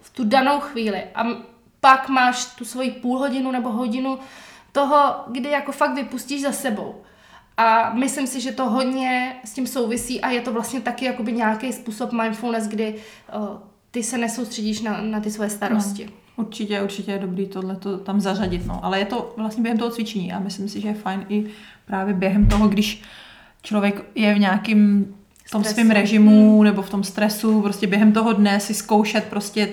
v 0.02 0.10
tu 0.10 0.24
danou 0.24 0.60
chvíli 0.60 1.04
a 1.16 1.24
pak 1.80 2.10
máš 2.10 2.46
tu 2.46 2.66
svoji 2.66 2.92
půl 2.92 3.18
hodinu 3.18 3.52
nebo 3.52 3.70
hodinu 3.70 4.20
toho, 4.72 5.16
kdy 5.28 5.50
jako 5.50 5.72
fakt 5.72 5.96
vypustíš 5.96 6.42
za 6.42 6.52
sebou. 6.52 7.02
A 7.62 7.94
myslím 7.94 8.28
si, 8.28 8.42
že 8.42 8.52
to 8.52 8.70
hodně 8.70 9.36
s 9.46 9.54
tím 9.54 9.68
souvisí 9.68 10.22
a 10.22 10.30
je 10.30 10.42
to 10.42 10.54
vlastně 10.54 10.82
taky 10.82 11.06
jakoby 11.06 11.32
nějaký 11.32 11.74
způsob 11.74 12.12
mindfulness, 12.12 12.68
kdy 12.68 12.96
uh, 13.36 13.48
ty 13.92 14.04
se 14.04 14.18
nesoustředíš 14.18 14.82
na, 14.82 15.02
na 15.02 15.20
ty 15.20 15.32
svoje 15.32 15.50
starosti. 15.50 16.06
No. 16.06 16.12
Určitě, 16.46 16.82
určitě 16.82 17.12
je 17.12 17.20
dobrý 17.20 17.48
tohle 17.48 17.76
to 17.76 17.98
tam 17.98 18.22
zařadit, 18.22 18.66
no. 18.66 18.86
Ale 18.86 19.00
je 19.00 19.06
to 19.06 19.34
vlastně 19.38 19.64
během 19.64 19.78
toho 19.78 19.92
cvičení 19.92 20.34
a 20.34 20.40
myslím 20.40 20.70
si, 20.70 20.82
že 20.82 20.88
je 20.88 20.94
fajn 20.94 21.26
i 21.30 21.46
právě 21.86 22.14
během 22.14 22.48
toho, 22.48 22.68
když 22.68 23.02
člověk 23.62 24.04
je 24.16 24.34
v 24.34 24.40
nějakém 24.40 25.16
tom 25.52 25.64
svém 25.64 25.92
režimu 25.92 26.64
nebo 26.64 26.82
v 26.82 26.90
tom 26.90 27.04
stresu, 27.04 27.62
prostě 27.62 27.88
během 27.88 28.12
toho 28.12 28.34
dne 28.34 28.60
si 28.60 28.74
zkoušet 28.74 29.24
prostě 29.24 29.70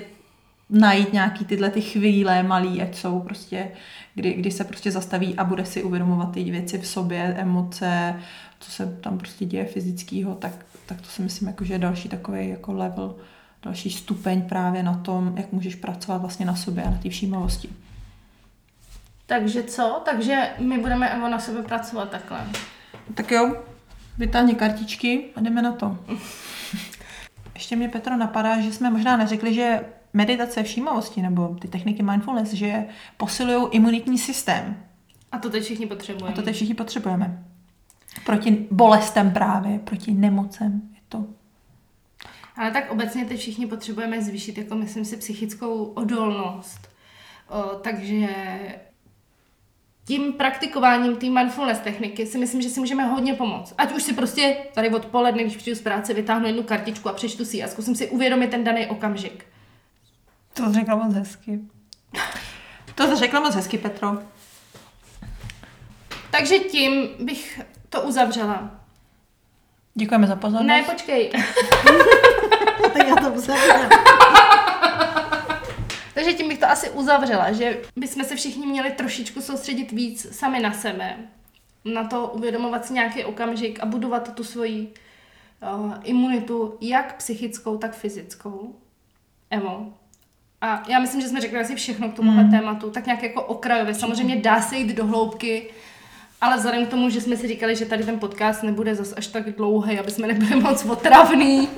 najít 0.70 1.12
nějaký 1.12 1.44
tyhle 1.44 1.70
ty 1.70 1.80
chvíle 1.80 2.42
malý, 2.42 2.82
ať 2.82 2.96
jsou 2.96 3.20
prostě, 3.20 3.70
kdy, 4.14 4.32
kdy 4.32 4.50
se 4.50 4.64
prostě 4.64 4.90
zastaví 4.90 5.34
a 5.36 5.44
bude 5.44 5.64
si 5.64 5.82
uvědomovat 5.82 6.32
ty 6.32 6.44
věci 6.44 6.78
v 6.78 6.86
sobě, 6.86 7.20
emoce, 7.38 8.20
co 8.60 8.70
se 8.70 8.98
tam 9.00 9.18
prostě 9.18 9.44
děje 9.44 9.64
fyzického, 9.64 10.34
tak, 10.34 10.52
tak 10.86 11.00
to 11.00 11.06
si 11.06 11.22
myslím, 11.22 11.48
jako, 11.48 11.64
že 11.64 11.74
je 11.74 11.78
další 11.78 12.08
takový 12.08 12.48
jako 12.48 12.72
level, 12.72 13.16
další 13.62 13.90
stupeň 13.90 14.42
právě 14.42 14.82
na 14.82 14.94
tom, 14.94 15.32
jak 15.36 15.52
můžeš 15.52 15.74
pracovat 15.74 16.18
vlastně 16.18 16.46
na 16.46 16.56
sobě 16.56 16.84
a 16.84 16.90
na 16.90 16.98
té 16.98 17.08
všímavosti. 17.08 17.68
Takže 19.26 19.62
co? 19.62 20.02
Takže 20.04 20.50
my 20.58 20.78
budeme 20.78 21.08
Evo 21.08 21.28
na 21.28 21.38
sebe 21.38 21.62
pracovat 21.62 22.10
takhle. 22.10 22.46
Tak 23.14 23.30
jo, 23.30 23.62
vytáhni 24.18 24.54
kartičky 24.54 25.24
a 25.36 25.40
jdeme 25.40 25.62
na 25.62 25.72
to. 25.72 25.98
Ještě 27.54 27.76
mě 27.76 27.88
Petro 27.88 28.16
napadá, 28.16 28.60
že 28.60 28.72
jsme 28.72 28.90
možná 28.90 29.16
neřekli, 29.16 29.54
že 29.54 29.80
meditace 30.16 30.62
všímavosti 30.62 31.22
nebo 31.22 31.56
ty 31.60 31.68
techniky 31.68 32.02
mindfulness, 32.02 32.52
že 32.52 32.84
posilují 33.16 33.66
imunitní 33.70 34.18
systém. 34.18 34.82
A 35.32 35.38
to 35.38 35.50
teď 35.50 35.64
všichni 35.64 35.86
potřebujeme. 35.86 36.32
A 36.32 36.36
to 36.36 36.42
teď 36.42 36.54
všichni 36.54 36.74
potřebujeme. 36.74 37.44
Proti 38.26 38.66
bolestem 38.70 39.30
právě, 39.30 39.78
proti 39.78 40.14
nemocem. 40.14 40.82
Je 40.94 41.00
to 41.08 41.24
Ale 42.56 42.70
tak 42.70 42.90
obecně 42.90 43.24
teď 43.24 43.40
všichni 43.40 43.66
potřebujeme 43.66 44.22
zvýšit, 44.22 44.58
jako 44.58 44.74
myslím 44.74 45.04
si, 45.04 45.16
psychickou 45.16 45.84
odolnost. 45.84 46.88
O, 47.48 47.62
takže 47.62 48.28
tím 50.04 50.32
praktikováním 50.32 51.16
té 51.16 51.30
mindfulness 51.30 51.78
techniky 51.78 52.26
si 52.26 52.38
myslím, 52.38 52.62
že 52.62 52.68
si 52.68 52.80
můžeme 52.80 53.04
hodně 53.04 53.34
pomoct. 53.34 53.74
Ať 53.78 53.92
už 53.92 54.02
si 54.02 54.12
prostě 54.12 54.56
tady 54.74 54.90
odpoledne, 54.90 55.42
když 55.42 55.56
přijdu 55.56 55.78
z 55.78 55.82
práce, 55.82 56.14
vytáhnu 56.14 56.46
jednu 56.46 56.62
kartičku 56.62 57.08
a 57.08 57.12
přečtu 57.12 57.44
si 57.44 57.62
a 57.62 57.68
zkusím 57.68 57.94
si 57.94 58.08
uvědomit 58.08 58.50
ten 58.50 58.64
daný 58.64 58.86
okamžik. 58.86 59.46
To 60.56 60.72
řekla 60.72 60.94
moc 60.96 61.14
hezky. 61.14 61.60
To 62.94 63.16
řekla 63.16 63.40
moc 63.40 63.54
hezky, 63.54 63.78
Petro. 63.78 64.18
Takže 66.30 66.58
tím 66.58 67.08
bych 67.20 67.60
to 67.88 68.02
uzavřela. 68.02 68.70
Děkujeme 69.94 70.26
za 70.26 70.36
pozornost. 70.36 70.66
Ne, 70.66 70.82
počkej. 70.82 71.32
Tak 72.92 73.08
já 73.08 73.16
to 73.16 73.30
uzavřu. 73.30 73.72
Takže 76.14 76.32
tím 76.32 76.48
bych 76.48 76.58
to 76.58 76.66
asi 76.66 76.90
uzavřela, 76.90 77.52
že 77.52 77.78
bychom 77.96 78.24
se 78.24 78.36
všichni 78.36 78.66
měli 78.66 78.90
trošičku 78.90 79.40
soustředit 79.40 79.92
víc 79.92 80.36
sami 80.36 80.60
na 80.60 80.72
sebe. 80.72 81.16
Na 81.84 82.04
to 82.04 82.26
uvědomovat 82.26 82.86
si 82.86 82.92
nějaký 82.92 83.24
okamžik 83.24 83.80
a 83.80 83.86
budovat 83.86 84.34
tu 84.34 84.44
svoji 84.44 84.94
uh, 85.74 85.94
imunitu, 86.02 86.78
jak 86.80 87.16
psychickou, 87.16 87.78
tak 87.78 87.94
fyzickou. 87.94 88.74
Emo. 89.50 89.92
A 90.66 90.82
já 90.88 90.98
myslím, 90.98 91.20
že 91.20 91.28
jsme 91.28 91.40
řekli 91.40 91.60
asi 91.60 91.74
všechno 91.74 92.08
k 92.08 92.14
tomuhle 92.14 92.44
mm. 92.44 92.50
tématu, 92.50 92.90
tak 92.90 93.06
nějak 93.06 93.22
jako 93.22 93.42
okrajově. 93.42 93.94
Samozřejmě 93.94 94.36
dá 94.36 94.60
se 94.60 94.76
jít 94.76 94.96
do 94.96 95.06
hloubky, 95.06 95.68
ale 96.40 96.56
vzhledem 96.56 96.86
k 96.86 96.88
tomu, 96.88 97.10
že 97.10 97.20
jsme 97.20 97.36
si 97.36 97.48
říkali, 97.48 97.76
že 97.76 97.84
tady 97.86 98.04
ten 98.04 98.18
podcast 98.18 98.62
nebude 98.62 98.94
zas 98.94 99.14
až 99.16 99.26
tak 99.26 99.50
dlouhý, 99.50 99.98
aby 99.98 100.10
jsme 100.10 100.26
nebyli 100.26 100.60
moc 100.60 100.84
otravný, 100.84 101.68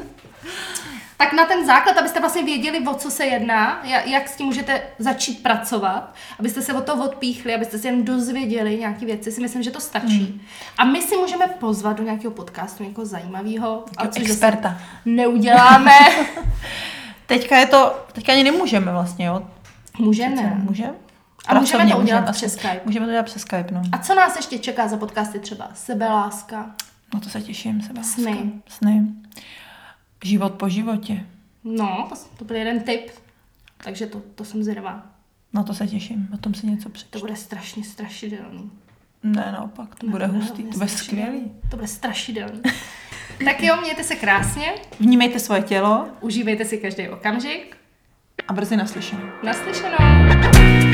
tak 1.16 1.32
na 1.32 1.44
ten 1.44 1.66
základ, 1.66 1.98
abyste 1.98 2.20
vlastně 2.20 2.42
věděli, 2.42 2.86
o 2.86 2.94
co 2.94 3.10
se 3.10 3.26
jedná, 3.26 3.82
ja- 3.84 4.02
jak 4.04 4.28
s 4.28 4.36
tím 4.36 4.46
můžete 4.46 4.82
začít 4.98 5.42
pracovat, 5.42 6.14
abyste 6.38 6.62
se 6.62 6.72
o 6.72 6.80
to 6.80 6.94
odpíchli, 7.04 7.54
abyste 7.54 7.78
se 7.78 7.88
jen 7.88 8.04
dozvěděli 8.04 8.76
nějaké 8.76 9.06
věci, 9.06 9.32
si 9.32 9.40
myslím, 9.40 9.62
že 9.62 9.70
to 9.70 9.80
stačí. 9.80 10.24
Hmm. 10.24 10.40
A 10.78 10.84
my 10.84 11.02
si 11.02 11.16
můžeme 11.16 11.46
pozvat 11.46 11.96
do 11.96 12.04
nějakého 12.04 12.30
podcastu 12.30 12.84
někoho 12.84 13.06
zajímavého, 13.06 13.84
a 13.96 14.06
což 14.08 14.22
experta. 14.22 14.78
neuděláme. 15.04 15.92
Teďka 17.28 17.56
je 17.58 17.66
to, 17.66 18.06
teďka 18.12 18.32
ani 18.32 18.44
nemůžeme 18.44 18.92
vlastně, 18.92 19.26
jo? 19.26 19.42
můžeme. 19.98 20.54
Můžeme? 20.62 20.94
A 21.46 21.54
můžeme 21.60 21.82
to 21.90 21.98
udělat 21.98 22.20
můžeme, 22.20 22.32
přes. 22.32 22.52
Skype. 22.52 22.80
Můžeme 22.84 23.06
to 23.06 23.12
dělat 23.12 23.22
přes 23.26 23.42
Skype, 23.42 23.68
no. 23.74 23.82
A 23.92 23.98
co 23.98 24.14
nás 24.14 24.36
ještě 24.36 24.58
čeká 24.58 24.88
za 24.88 24.96
podcasty 24.96 25.38
třeba? 25.38 25.68
Sebeláska. 25.74 26.74
No 27.14 27.20
to 27.20 27.28
se 27.28 27.40
těším, 27.40 27.82
sebe. 27.82 28.04
Sny. 28.04 28.52
Sny. 28.68 29.02
Život 30.24 30.52
po 30.54 30.68
životě. 30.68 31.26
No, 31.64 32.06
to, 32.08 32.14
to 32.38 32.44
byl 32.44 32.56
jeden 32.56 32.82
tip. 32.82 33.10
Takže 33.84 34.06
to, 34.06 34.20
to 34.34 34.44
jsem 34.44 34.62
zvědavá. 34.62 35.06
Na 35.52 35.62
to 35.62 35.74
se 35.74 35.86
těším, 35.86 36.28
o 36.34 36.36
tom 36.36 36.54
si 36.54 36.66
něco 36.66 36.82
To 36.84 36.88
přečtu. 36.88 37.18
bude 37.18 37.36
strašně 37.36 37.84
strašidelný. 37.84 38.70
Ne, 39.22 39.48
naopak, 39.52 39.94
to 39.94 40.06
bude 40.06 40.26
hustý, 40.26 40.62
to 40.62 40.70
bude 40.78 40.88
skvělý. 40.88 41.52
To 41.70 41.76
bude 41.76 41.88
strašidelný. 41.88 42.60
tak 43.44 43.62
jo, 43.62 43.76
mějte 43.80 44.04
se 44.04 44.16
krásně, 44.16 44.74
Vnímejte 45.00 45.38
svoje 45.38 45.62
tělo 45.62 46.06
užívejte 46.20 46.64
si 46.64 46.78
každý 46.78 47.08
okamžik. 47.08 47.76
a 48.48 48.52
brzy 48.52 48.76
naslyšenou. 48.76 49.22
Naslyšenou. 49.42 50.87